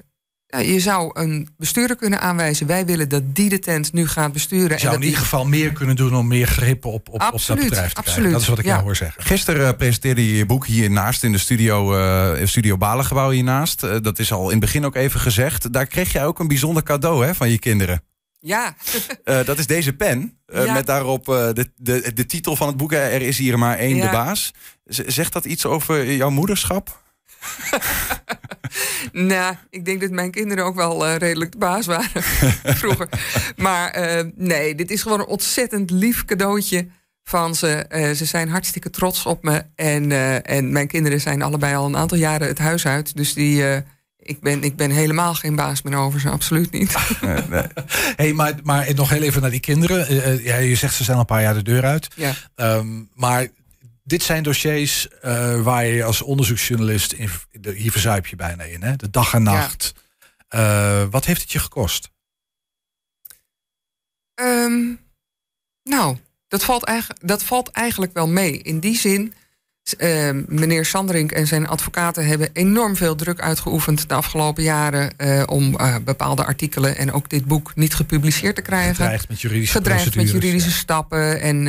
je 0.57 0.79
zou 0.79 1.09
een 1.13 1.49
bestuurder 1.57 1.95
kunnen 1.95 2.21
aanwijzen. 2.21 2.67
Wij 2.67 2.85
willen 2.85 3.09
dat 3.09 3.35
die 3.35 3.49
de 3.49 3.59
tent 3.59 3.93
nu 3.93 4.07
gaat 4.07 4.33
besturen. 4.33 4.71
Je 4.71 4.79
zou 4.79 4.95
in 4.95 5.01
ieder 5.01 5.19
geval 5.19 5.45
meer 5.45 5.71
kunnen 5.71 5.95
doen 5.95 6.15
om 6.15 6.27
meer 6.27 6.47
grip 6.47 6.85
op, 6.85 7.09
op, 7.09 7.29
op 7.31 7.45
dat 7.45 7.59
bedrijf 7.59 7.93
te 7.93 7.99
absoluut. 7.99 8.31
Dat 8.31 8.41
is 8.41 8.47
wat 8.47 8.59
ik 8.59 8.65
jou 8.65 8.81
hoor 8.81 8.95
zeggen. 8.95 9.23
Gisteren 9.23 9.67
uh, 9.67 9.77
presenteerde 9.77 10.27
je 10.27 10.37
je 10.37 10.45
boek 10.45 10.65
hiernaast 10.65 11.23
in 11.23 11.31
de 11.31 11.37
studio, 11.37 11.97
uh, 11.97 12.45
studio 12.45 12.77
Balengebouw 12.77 13.29
hiernaast. 13.29 13.83
Uh, 13.83 13.95
dat 14.01 14.19
is 14.19 14.31
al 14.31 14.43
in 14.43 14.49
het 14.49 14.59
begin 14.59 14.85
ook 14.85 14.95
even 14.95 15.19
gezegd. 15.19 15.73
Daar 15.73 15.85
kreeg 15.85 16.11
jij 16.11 16.25
ook 16.25 16.39
een 16.39 16.47
bijzonder 16.47 16.83
cadeau 16.83 17.25
hè, 17.25 17.35
van 17.35 17.49
je 17.49 17.59
kinderen. 17.59 18.03
Ja. 18.39 18.75
dat 19.45 19.57
is 19.57 19.67
deze 19.67 19.93
pen. 19.93 20.37
Ja. 20.45 20.73
Met 20.73 20.85
daarop 20.85 21.25
de, 21.25 21.71
de, 21.75 22.11
de 22.13 22.25
titel 22.25 22.55
van 22.55 22.67
het 22.67 22.77
boek. 22.77 22.91
Er 22.91 23.21
is 23.21 23.37
hier 23.37 23.59
maar 23.59 23.77
één, 23.77 23.95
ja. 23.95 24.05
de 24.05 24.11
baas. 24.11 24.53
zegt 24.85 25.33
dat 25.33 25.45
iets 25.45 25.65
over 25.65 26.13
jouw 26.13 26.29
moederschap? 26.29 27.01
nou, 29.11 29.55
ik 29.69 29.85
denk 29.85 30.01
dat 30.01 30.09
mijn 30.09 30.31
kinderen 30.31 30.65
ook 30.65 30.75
wel 30.75 31.07
uh, 31.07 31.15
redelijk 31.15 31.51
de 31.51 31.57
baas 31.57 31.85
waren 31.85 32.23
vroeger. 32.81 33.09
Maar 33.55 33.99
uh, 33.99 34.31
nee, 34.35 34.75
dit 34.75 34.91
is 34.91 35.01
gewoon 35.01 35.19
een 35.19 35.25
ontzettend 35.25 35.91
lief 35.91 36.25
cadeautje 36.25 36.87
van 37.23 37.55
ze. 37.55 37.85
Uh, 37.89 38.11
ze 38.11 38.25
zijn 38.25 38.49
hartstikke 38.49 38.89
trots 38.89 39.25
op 39.25 39.43
me. 39.43 39.63
En, 39.75 40.11
en 40.45 40.71
mijn 40.71 40.87
kinderen 40.87 41.21
zijn 41.21 41.41
allebei 41.41 41.75
al 41.75 41.85
een 41.85 41.97
aantal 41.97 42.17
jaren 42.17 42.47
het 42.47 42.59
huis 42.59 42.85
uit. 42.85 43.15
Dus 43.15 43.33
die, 43.33 43.63
ik, 44.17 44.39
ben, 44.39 44.63
ik 44.63 44.75
ben 44.75 44.91
helemaal 44.91 45.35
geen 45.35 45.55
baas 45.55 45.81
meer 45.81 45.97
over 45.97 46.19
ze, 46.19 46.29
absoluut 46.29 46.71
niet. 46.71 46.95
Nee, 47.21 47.41
nee. 47.49 47.63
Hey, 48.15 48.33
maar, 48.33 48.53
maar 48.63 48.93
nog 48.95 49.09
heel 49.09 49.21
even 49.21 49.41
naar 49.41 49.51
die 49.51 49.59
kinderen. 49.59 50.43
ja, 50.43 50.55
je 50.55 50.75
zegt 50.75 50.93
ze 50.93 51.03
zijn 51.03 51.15
al 51.15 51.21
een 51.21 51.27
paar 51.27 51.41
jaar 51.41 51.53
de 51.53 51.61
deur 51.61 51.83
uit. 51.83 52.07
Ja. 52.15 52.33
Um, 52.55 53.09
maar 53.13 53.47
dit 54.09 54.23
zijn 54.23 54.43
dossiers 54.43 55.07
uh, 55.25 55.61
waar 55.61 55.85
je 55.85 56.03
als 56.03 56.21
onderzoeksjournalist, 56.21 57.11
in, 57.11 57.29
hier 57.73 57.91
verzuip 57.91 58.27
je 58.27 58.35
bijna 58.35 58.63
in, 58.63 58.81
hè? 58.81 58.95
de 58.95 59.09
dag 59.09 59.33
en 59.33 59.43
nacht. 59.43 59.93
Ja. 60.49 61.01
Uh, 61.01 61.07
wat 61.09 61.25
heeft 61.25 61.41
het 61.41 61.51
je 61.51 61.59
gekost? 61.59 62.09
Um, 64.41 64.99
nou, 65.83 66.17
dat 66.47 66.63
valt, 66.63 66.83
eigenlijk, 66.83 67.27
dat 67.27 67.43
valt 67.43 67.69
eigenlijk 67.69 68.13
wel 68.13 68.27
mee. 68.27 68.61
In 68.61 68.79
die 68.79 68.97
zin, 68.97 69.33
uh, 69.99 70.29
meneer 70.47 70.85
Sanderink 70.85 71.31
en 71.31 71.47
zijn 71.47 71.67
advocaten 71.67 72.25
hebben 72.25 72.49
enorm 72.53 72.95
veel 72.95 73.15
druk 73.15 73.41
uitgeoefend 73.41 74.09
de 74.09 74.15
afgelopen 74.15 74.63
jaren 74.63 75.13
uh, 75.17 75.43
om 75.45 75.77
bepaalde 76.03 76.45
artikelen 76.45 76.97
en 76.97 77.11
ook 77.11 77.29
dit 77.29 77.45
boek 77.45 77.75
niet 77.75 77.95
gepubliceerd 77.95 78.55
te 78.55 78.61
krijgen. 78.61 78.95
Gedreigd 78.95 79.29
met 79.29 79.41
juridische, 79.41 79.77
Gedreigd 79.77 80.15
met 80.15 80.31
juridische 80.31 80.69
ja. 80.69 80.75
stappen 80.75 81.41
en 81.41 81.67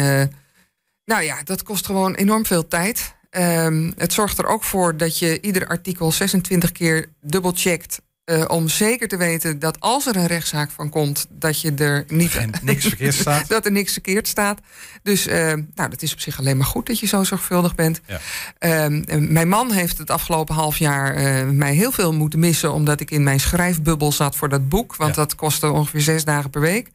nou 1.11 1.23
ja, 1.23 1.43
dat 1.45 1.63
kost 1.63 1.87
gewoon 1.87 2.15
enorm 2.15 2.47
veel 2.47 2.69
tijd. 2.69 3.15
Um, 3.31 3.93
het 3.97 4.13
zorgt 4.13 4.39
er 4.39 4.47
ook 4.47 4.65
voor 4.65 4.97
dat 4.97 5.19
je 5.19 5.41
ieder 5.41 5.67
artikel 5.67 6.13
26 6.13 6.73
keer 6.73 7.09
dubbelcheckt. 7.21 8.01
Uh, 8.25 8.45
om 8.47 8.69
zeker 8.69 9.09
te 9.09 9.17
weten 9.17 9.59
dat 9.59 9.81
als 9.81 10.07
er 10.07 10.17
een 10.17 10.27
rechtszaak 10.27 10.71
van 10.71 10.89
komt, 10.89 11.27
dat 11.31 11.61
je 11.61 11.75
er 11.75 12.05
niet. 12.09 12.37
En 12.37 12.51
niks 12.63 12.87
verkeerd 12.87 13.15
staat. 13.15 13.49
dat 13.55 13.65
er 13.65 13.73
niks 13.73 13.93
verkeerd 13.93 14.29
staat. 14.29 14.61
Dus 15.03 15.27
uh, 15.27 15.35
nou, 15.75 15.91
dat 15.91 16.03
is 16.03 16.13
op 16.13 16.21
zich 16.21 16.39
alleen 16.39 16.57
maar 16.57 16.67
goed 16.67 16.87
dat 16.87 16.99
je 16.99 17.07
zo 17.07 17.25
zorgvuldig 17.25 17.75
bent. 17.75 18.01
Ja. 18.07 18.85
Um, 18.85 19.05
mijn 19.33 19.49
man 19.49 19.73
heeft 19.73 19.99
het 19.99 20.11
afgelopen 20.11 20.55
half 20.55 20.79
jaar 20.79 21.17
uh, 21.17 21.51
mij 21.51 21.75
heel 21.75 21.93
veel 21.93 22.13
moeten 22.13 22.39
missen, 22.39 22.73
omdat 22.73 23.01
ik 23.01 23.11
in 23.11 23.23
mijn 23.23 23.41
schrijfbubbel 23.41 24.13
zat 24.13 24.37
voor 24.37 24.49
dat 24.49 24.69
boek. 24.69 24.97
Want 24.97 25.15
ja. 25.15 25.23
dat 25.23 25.35
kostte 25.35 25.71
ongeveer 25.71 26.01
zes 26.01 26.25
dagen 26.25 26.51
per 26.51 26.61
week. 26.61 26.91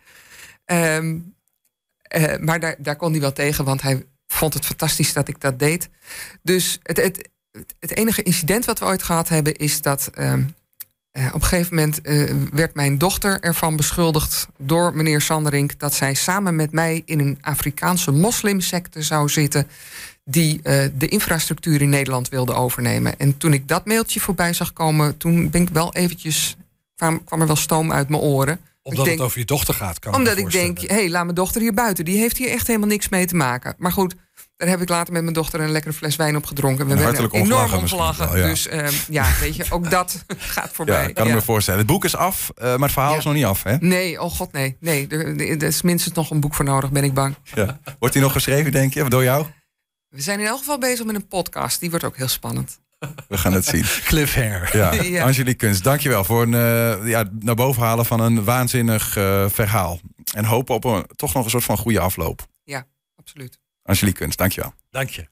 Um, 0.65 1.36
uh, 2.18 2.38
maar 2.38 2.60
daar, 2.60 2.76
daar 2.78 2.96
kon 2.96 3.12
hij 3.12 3.22
wel 3.22 3.34
tegen, 3.34 3.65
want 3.65 3.82
hij 3.82 4.06
vond 4.28 4.54
het 4.54 4.65
fantastisch 4.65 5.13
dat 5.13 5.28
ik 5.28 5.41
dat 5.41 5.60
deed. 5.60 5.89
Dus 6.41 6.80
het, 6.84 6.98
het, 6.98 7.30
het 7.80 7.96
enige 7.96 8.24
incident 8.24 8.65
wat 8.65 8.80
we 8.80 8.86
ooit 8.86 9.04
gehad 9.04 9.30
hebben 9.30 9.56
is 9.56 9.82
dat. 9.82 10.10
Uh, 10.20 10.34
uh, 10.34 11.26
op 11.28 11.41
een 11.41 11.48
gegeven 11.48 11.76
moment 11.76 12.00
werd 12.54 12.76
mijn 12.76 12.98
dochter 12.98 13.39
ervan 13.39 13.76
beschuldigd 13.76 14.48
door 14.58 14.96
meneer 14.96 15.22
Sanderink 15.22 15.80
dat 15.80 15.94
zij 15.94 16.13
samen 16.13 16.56
met 16.56 16.72
mij 16.72 17.02
in 17.06 17.20
een 17.20 17.38
Afrikaanse 17.41 18.12
moslimsecte 18.12 19.02
zou 19.02 19.30
zitten 19.30 19.68
die 20.24 20.62
de 20.98 21.08
infrastructuur 21.08 21.82
in 21.82 21.89
Nederland 21.89 22.30
wilde 22.30 22.54
overnemen. 22.54 23.20
En 23.20 23.38
toen 23.38 23.54
ik 23.54 23.68
dat 23.68 23.86
mailtje 23.86 24.20
voorbij 24.20 24.54
zag 24.54 24.74
komen, 24.74 25.18
toen 25.18 25.50
ben 25.50 25.62
ik 25.62 25.70
wel 25.70 25.94
eventjes 25.94 26.58
kwam 26.96 27.41
er 27.41 27.48
wel 27.48 27.56
stoom 27.56 27.91
uit 27.91 28.10
mijn 28.10 28.22
oren 28.22 28.60
omdat 28.86 29.06
denk, 29.06 29.17
het 29.17 29.26
over 29.26 29.39
je 29.39 29.45
dochter 29.45 29.74
gaat. 29.74 30.00
Kan 30.00 30.15
omdat 30.15 30.38
ik 30.38 30.52
denk, 30.52 30.80
hé, 30.80 30.95
hey, 30.95 31.10
laat 31.10 31.24
mijn 31.24 31.36
dochter 31.36 31.62
hier 31.62 31.74
buiten. 31.74 32.06
Die 32.06 32.17
heeft 32.17 32.38
hier 32.38 32.50
echt 32.50 32.67
helemaal 32.67 32.88
niks 32.88 33.10
mee 33.10 33.26
te 33.26 33.36
maken. 33.36 33.76
Maar 33.78 33.91
goed, 33.91 34.15
daar 34.58 34.67
heb 34.67 34.82
ik 34.82 34.89
later 34.89 35.13
met 35.13 35.21
mijn 35.21 35.34
dochter 35.34 35.60
een 35.60 35.71
lekkere 35.71 35.93
fles 35.93 36.15
wijn 36.15 36.36
op 36.36 36.45
gedronken. 36.45 36.88
We 36.88 37.00
hebben 37.00 37.32
enorm 37.32 37.74
om 37.74 37.88
gelachen. 37.88 38.38
Ja. 38.38 38.48
Dus 38.48 38.71
um, 38.71 38.89
ja, 39.10 39.32
weet 39.39 39.56
je, 39.56 39.65
ook 39.69 39.89
dat 39.89 40.24
gaat 40.38 40.69
voorbij. 40.71 41.08
Ja, 41.08 41.13
kan 41.13 41.24
ik 41.24 41.30
ja. 41.30 41.36
me 41.36 41.41
voorstellen. 41.41 41.80
Het 41.80 41.89
boek 41.89 42.06
is 42.06 42.15
af, 42.15 42.52
uh, 42.58 42.63
maar 42.63 42.80
het 42.80 42.91
verhaal 42.91 43.12
ja. 43.12 43.17
is 43.17 43.24
nog 43.24 43.34
niet 43.34 43.45
af, 43.45 43.63
hè? 43.63 43.78
Nee, 43.80 44.21
oh 44.21 44.32
god, 44.32 44.52
nee. 44.52 44.78
nee 44.80 45.08
er, 45.08 45.39
er, 45.39 45.63
is 45.63 45.82
minstens 45.82 46.15
nog 46.15 46.30
een 46.32 46.39
boek 46.39 46.54
voor 46.54 46.65
nodig, 46.65 46.91
ben 46.91 47.04
ik 47.04 47.13
bang. 47.13 47.36
Ja. 47.54 47.80
Wordt 48.00 48.13
die 48.13 48.24
nog 48.24 48.32
geschreven, 48.32 48.71
denk 48.71 48.93
je, 48.93 49.10
door 49.10 49.24
jou? 49.24 49.45
We 50.10 50.21
zijn 50.21 50.39
in 50.39 50.45
elk 50.45 50.58
geval 50.58 50.78
bezig 50.78 51.06
met 51.06 51.15
een 51.15 51.28
podcast. 51.28 51.80
Die 51.80 51.89
wordt 51.89 52.06
ook 52.06 52.17
heel 52.17 52.28
spannend. 52.28 52.80
We 53.27 53.38
gaan 53.38 53.53
het 53.53 53.65
zien. 53.65 53.84
Cliffhanger. 54.10 54.77
Ja. 54.77 54.93
ja. 55.17 55.23
Angelique 55.23 55.55
Kunst, 55.55 55.84
dankjewel 55.84 56.23
voor 56.23 56.41
een 56.41 56.51
uh, 56.51 57.08
ja, 57.08 57.23
naar 57.39 57.55
boven 57.55 57.81
halen 57.84 58.05
van 58.05 58.19
een 58.19 58.43
waanzinnig 58.43 59.17
uh, 59.17 59.49
verhaal. 59.49 59.99
En 60.34 60.45
hopen 60.45 60.75
op 60.75 60.84
een, 60.84 61.05
toch 61.15 61.34
nog 61.34 61.43
een 61.43 61.49
soort 61.49 61.63
van 61.63 61.77
goede 61.77 61.99
afloop. 61.99 62.47
Ja, 62.63 62.88
absoluut. 63.15 63.60
Angelique 63.84 64.19
Kunst, 64.19 64.38
dankjewel. 64.38 64.73
Dank 64.89 65.10
je. 65.10 65.27